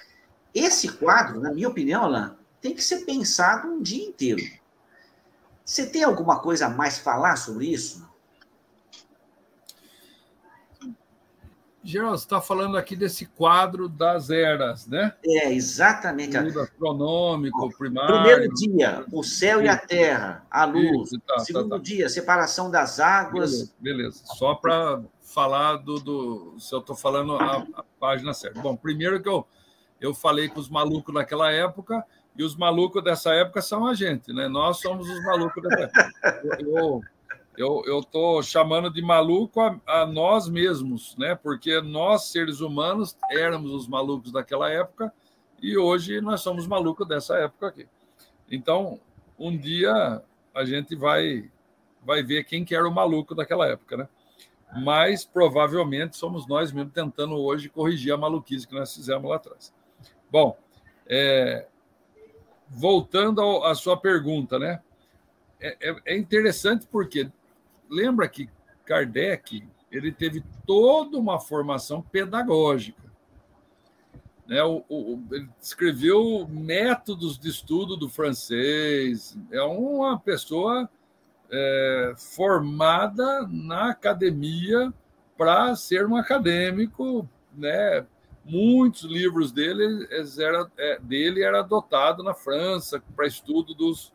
[0.54, 4.42] Esse quadro, na minha opinião, Alain, tem que ser pensado um dia inteiro.
[5.64, 8.08] Você tem alguma coisa a mais falar sobre isso?
[11.82, 15.14] Geraldo, você está falando aqui desse quadro das eras, né?
[15.24, 16.32] É, exatamente.
[16.32, 18.16] Período astronômico, primário.
[18.16, 21.12] Primeiro dia, o céu e a terra, a luz.
[21.12, 21.82] Isso, tá, tá Segundo tá, tá.
[21.82, 23.50] dia, separação das águas.
[23.50, 24.22] Beleza, beleza.
[24.24, 28.60] só para falar do, do, Se eu estou falando a, a, página certa.
[28.60, 29.46] Bom, primeiro que eu,
[30.00, 32.04] eu falei com os malucos naquela época,
[32.36, 34.48] e os malucos dessa época são a gente, né?
[34.48, 36.58] Nós somos os malucos dessa época.
[36.60, 37.00] Eu,
[37.56, 41.34] eu eu estou chamando de maluco a, a, nós mesmos, né?
[41.34, 45.12] Porque nós, seres humanos, éramos os malucos daquela época
[45.60, 47.86] e hoje nós somos malucos dessa época aqui.
[48.50, 48.98] Então,
[49.38, 50.22] um dia
[50.54, 51.50] a gente vai
[52.02, 54.08] vai ver quem que era o maluco daquela época, né?
[54.82, 59.74] Mas provavelmente somos nós mesmos tentando hoje corrigir a maluquice que nós fizemos lá atrás.
[60.30, 60.56] Bom,
[61.06, 61.66] é,
[62.70, 64.80] voltando à sua pergunta, né?
[65.60, 67.28] É, é, é interessante porque
[67.90, 68.48] lembra que
[68.86, 73.02] Kardec ele teve toda uma formação pedagógica.
[74.46, 74.62] Né?
[74.62, 79.36] O, o, ele escreveu métodos de estudo do francês.
[79.50, 80.88] É uma pessoa
[81.50, 84.92] é, formada na academia
[85.36, 88.06] para ser um acadêmico, né?
[88.50, 90.08] Muitos livros dele
[90.38, 94.12] era, é, dele era adotado na França para estudo dos,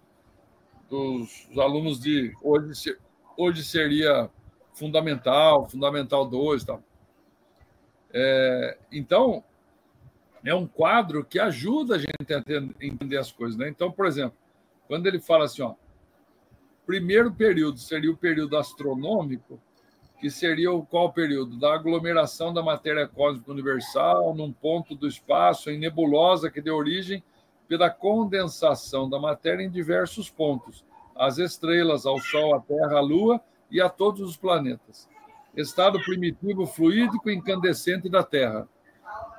[0.89, 2.97] dos alunos de hoje
[3.37, 4.29] hoje seria
[4.73, 6.83] fundamental, fundamental 2 tal.
[8.13, 9.43] É, então,
[10.43, 13.57] é um quadro que ajuda a gente a entender as coisas.
[13.57, 13.69] Né?
[13.69, 14.37] Então, por exemplo,
[14.87, 15.75] quando ele fala assim, ó,
[16.85, 19.59] primeiro período seria o período astronômico,
[20.19, 21.59] que seria o qual período?
[21.59, 27.23] Da aglomeração da matéria cósmica universal num ponto do espaço em nebulosa que deu origem
[27.67, 30.85] pela condensação da matéria em diversos pontos,
[31.15, 35.09] as estrelas, ao Sol, à Terra, à Lua e a todos os planetas.
[35.55, 38.67] Estado primitivo fluídico incandescente da Terra.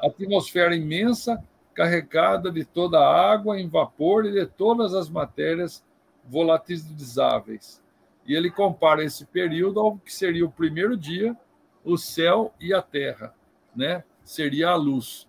[0.03, 1.43] Atmosfera imensa,
[1.75, 5.85] carregada de toda a água em vapor e de todas as matérias
[6.25, 7.83] volatilizáveis.
[8.27, 11.37] E ele compara esse período ao que seria o primeiro dia,
[11.85, 13.35] o céu e a terra,
[13.75, 14.03] né?
[14.25, 15.29] Seria a luz.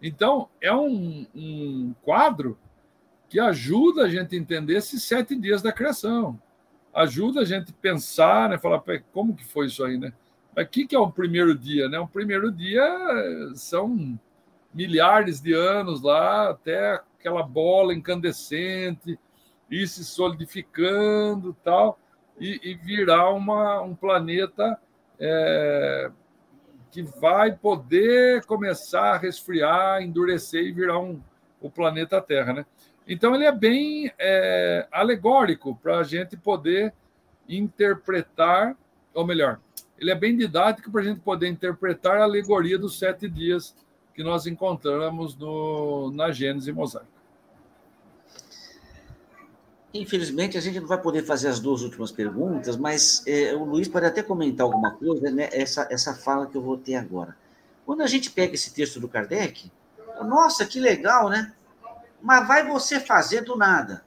[0.00, 2.58] Então, é um, um quadro
[3.28, 6.40] que ajuda a gente a entender esses sete dias da criação.
[6.94, 8.58] Ajuda a gente a pensar, né?
[8.58, 8.82] Falar,
[9.12, 10.12] como que foi isso aí, né?
[10.54, 11.98] Mas o que, que é o primeiro dia, né?
[11.98, 12.82] O primeiro dia
[13.54, 14.18] são
[14.72, 19.18] milhares de anos lá, até aquela bola incandescente,
[19.70, 21.98] ir se solidificando tal,
[22.38, 24.78] e, e virar uma, um planeta
[25.18, 26.10] é,
[26.90, 31.20] que vai poder começar a resfriar, endurecer e virar um,
[31.60, 32.66] o planeta Terra, né?
[33.08, 36.92] Então, ele é bem é, alegórico para a gente poder
[37.48, 38.76] interpretar,
[39.14, 39.60] ou melhor,
[39.98, 43.74] ele é bem didático para a gente poder interpretar a alegoria dos sete dias
[44.14, 47.15] que nós encontramos no, na Gênesis Mosaico.
[49.94, 53.88] Infelizmente, a gente não vai poder fazer as duas últimas perguntas, mas é, o Luiz
[53.88, 55.48] pode até comentar alguma coisa, né?
[55.52, 57.36] Essa, essa fala que eu vou ter agora.
[57.84, 59.70] Quando a gente pega esse texto do Kardec,
[60.24, 61.52] nossa, que legal, né?
[62.20, 64.04] Mas vai você fazer do nada.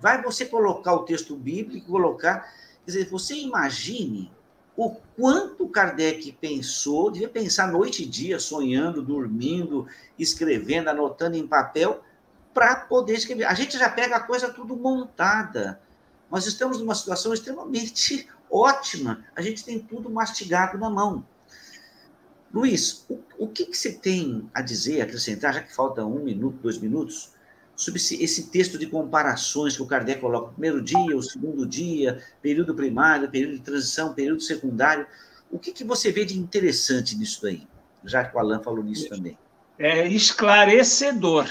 [0.00, 2.52] Vai você colocar o texto bíblico, colocar.
[2.84, 4.30] Quer dizer, você imagine
[4.76, 9.86] o quanto Kardec pensou, devia pensar noite e dia, sonhando, dormindo,
[10.18, 12.02] escrevendo, anotando em papel,
[12.52, 13.44] para poder escrever.
[13.44, 15.80] A gente já pega a coisa tudo montada.
[16.30, 19.24] Nós estamos numa situação extremamente ótima.
[19.34, 21.24] A gente tem tudo mastigado na mão.
[22.52, 26.58] Luiz, o, o que, que, você tem a dizer, acrescentar, já que falta um minuto,
[26.60, 27.32] dois minutos,
[27.76, 31.64] sobre esse, esse, texto de comparações que o Kardec coloca, o primeiro dia, o segundo
[31.64, 35.06] dia, período primário, período de transição, período secundário.
[35.50, 37.66] O que, que você vê de interessante nisso daí?
[38.04, 39.38] Já que o Alan falou nisso também.
[39.78, 41.48] É esclarecedor.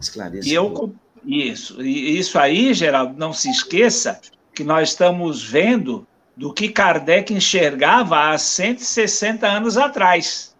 [0.00, 0.50] Esclarecedor.
[0.50, 0.94] E eu,
[1.24, 4.20] isso, isso aí, Geraldo, não se esqueça
[4.54, 6.06] que nós estamos vendo
[6.36, 10.56] do que Kardec enxergava há 160 anos atrás.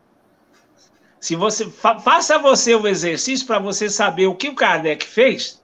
[1.19, 5.63] Se você fa, faça você o exercício para você saber o que o Kardec fez,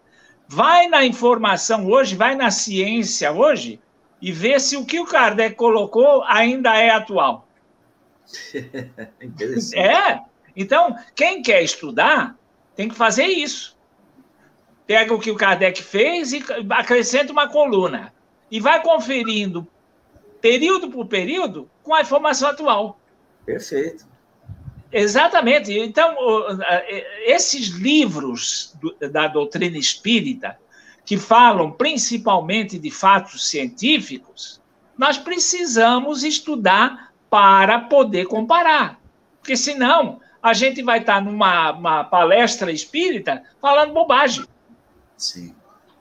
[0.48, 3.80] vai na informação hoje, vai na ciência hoje
[4.20, 7.46] e vê se o que o Kardec colocou ainda é atual.
[9.74, 10.20] é.
[10.54, 12.36] Então, quem quer estudar
[12.76, 13.76] tem que fazer isso.
[14.86, 18.12] Pega o que o Kardec fez e acrescenta uma coluna.
[18.50, 19.66] E vai conferindo
[20.40, 23.00] período por período, com a informação atual.
[23.44, 24.06] Perfeito.
[24.92, 25.76] Exatamente.
[25.76, 26.14] Então,
[27.24, 28.76] esses livros
[29.10, 30.56] da doutrina espírita,
[31.04, 34.60] que falam principalmente de fatos científicos,
[34.96, 39.00] nós precisamos estudar para poder comparar.
[39.40, 44.44] Porque senão a gente vai estar numa palestra espírita falando bobagem.
[45.16, 45.52] Sim.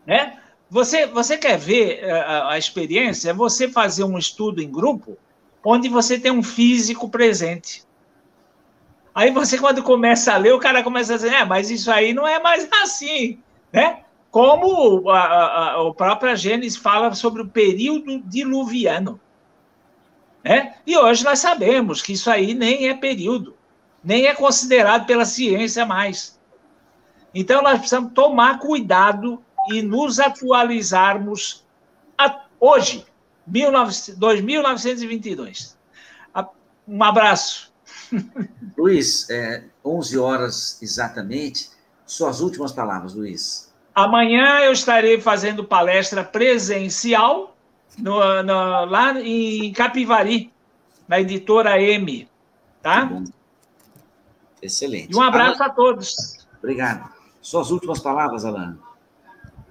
[0.06, 0.38] Né?
[0.70, 3.32] Você, você quer ver a, eh, a experiência?
[3.32, 5.18] É você fazer um estudo em grupo
[5.64, 7.84] onde você tem um físico presente.
[9.16, 12.14] Aí você, quando começa a ler, o cara começa a dizer, é, mas isso aí
[12.14, 13.40] não é mais assim,
[13.74, 14.02] né?
[14.30, 19.20] Como a, a, a própria Gênesis fala sobre o período diluviano.
[20.44, 20.76] Né?
[20.86, 23.55] E hoje nós sabemos que isso aí nem é período,
[24.06, 26.40] nem é considerado pela ciência mais.
[27.34, 31.66] Então nós precisamos tomar cuidado e nos atualizarmos
[32.60, 33.06] hoje,
[33.46, 35.78] 2922.
[36.88, 37.74] Um abraço.
[38.78, 41.70] Luiz, é, 11 horas exatamente.
[42.06, 43.74] Suas últimas palavras, Luiz.
[43.94, 47.56] Amanhã eu estarei fazendo palestra presencial
[47.98, 50.54] no, no, lá em Capivari,
[51.08, 52.30] na editora M.
[52.82, 53.10] Tá?
[54.66, 55.14] Excelente.
[55.14, 55.72] E um abraço Alan...
[55.72, 56.16] a todos.
[56.58, 57.14] Obrigado.
[57.42, 58.78] Suas últimas palavras, Alan.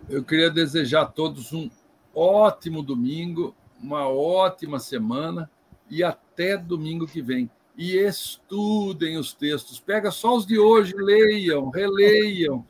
[0.08, 1.68] Eu queria desejar a todos um
[2.14, 5.50] ótimo domingo, uma ótima semana
[5.90, 7.50] e até domingo que vem.
[7.76, 9.80] E estudem os textos.
[9.80, 12.64] Pega só os de hoje, leiam, releiam.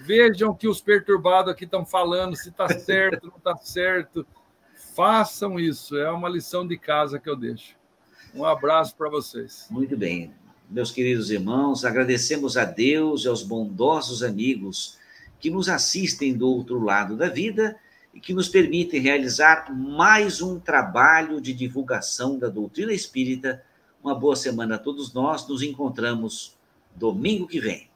[0.00, 4.26] Vejam o que os perturbados aqui estão falando, se está certo, não está certo.
[4.96, 5.96] Façam isso.
[5.96, 7.76] É uma lição de casa que eu deixo.
[8.34, 9.68] Um abraço para vocês.
[9.70, 10.34] Muito bem.
[10.70, 14.98] Meus queridos irmãos, agradecemos a Deus e aos bondosos amigos
[15.40, 17.78] que nos assistem do outro lado da vida
[18.12, 23.64] e que nos permitem realizar mais um trabalho de divulgação da doutrina espírita.
[24.04, 25.48] Uma boa semana a todos nós.
[25.48, 26.54] Nos encontramos
[26.94, 27.87] domingo que vem.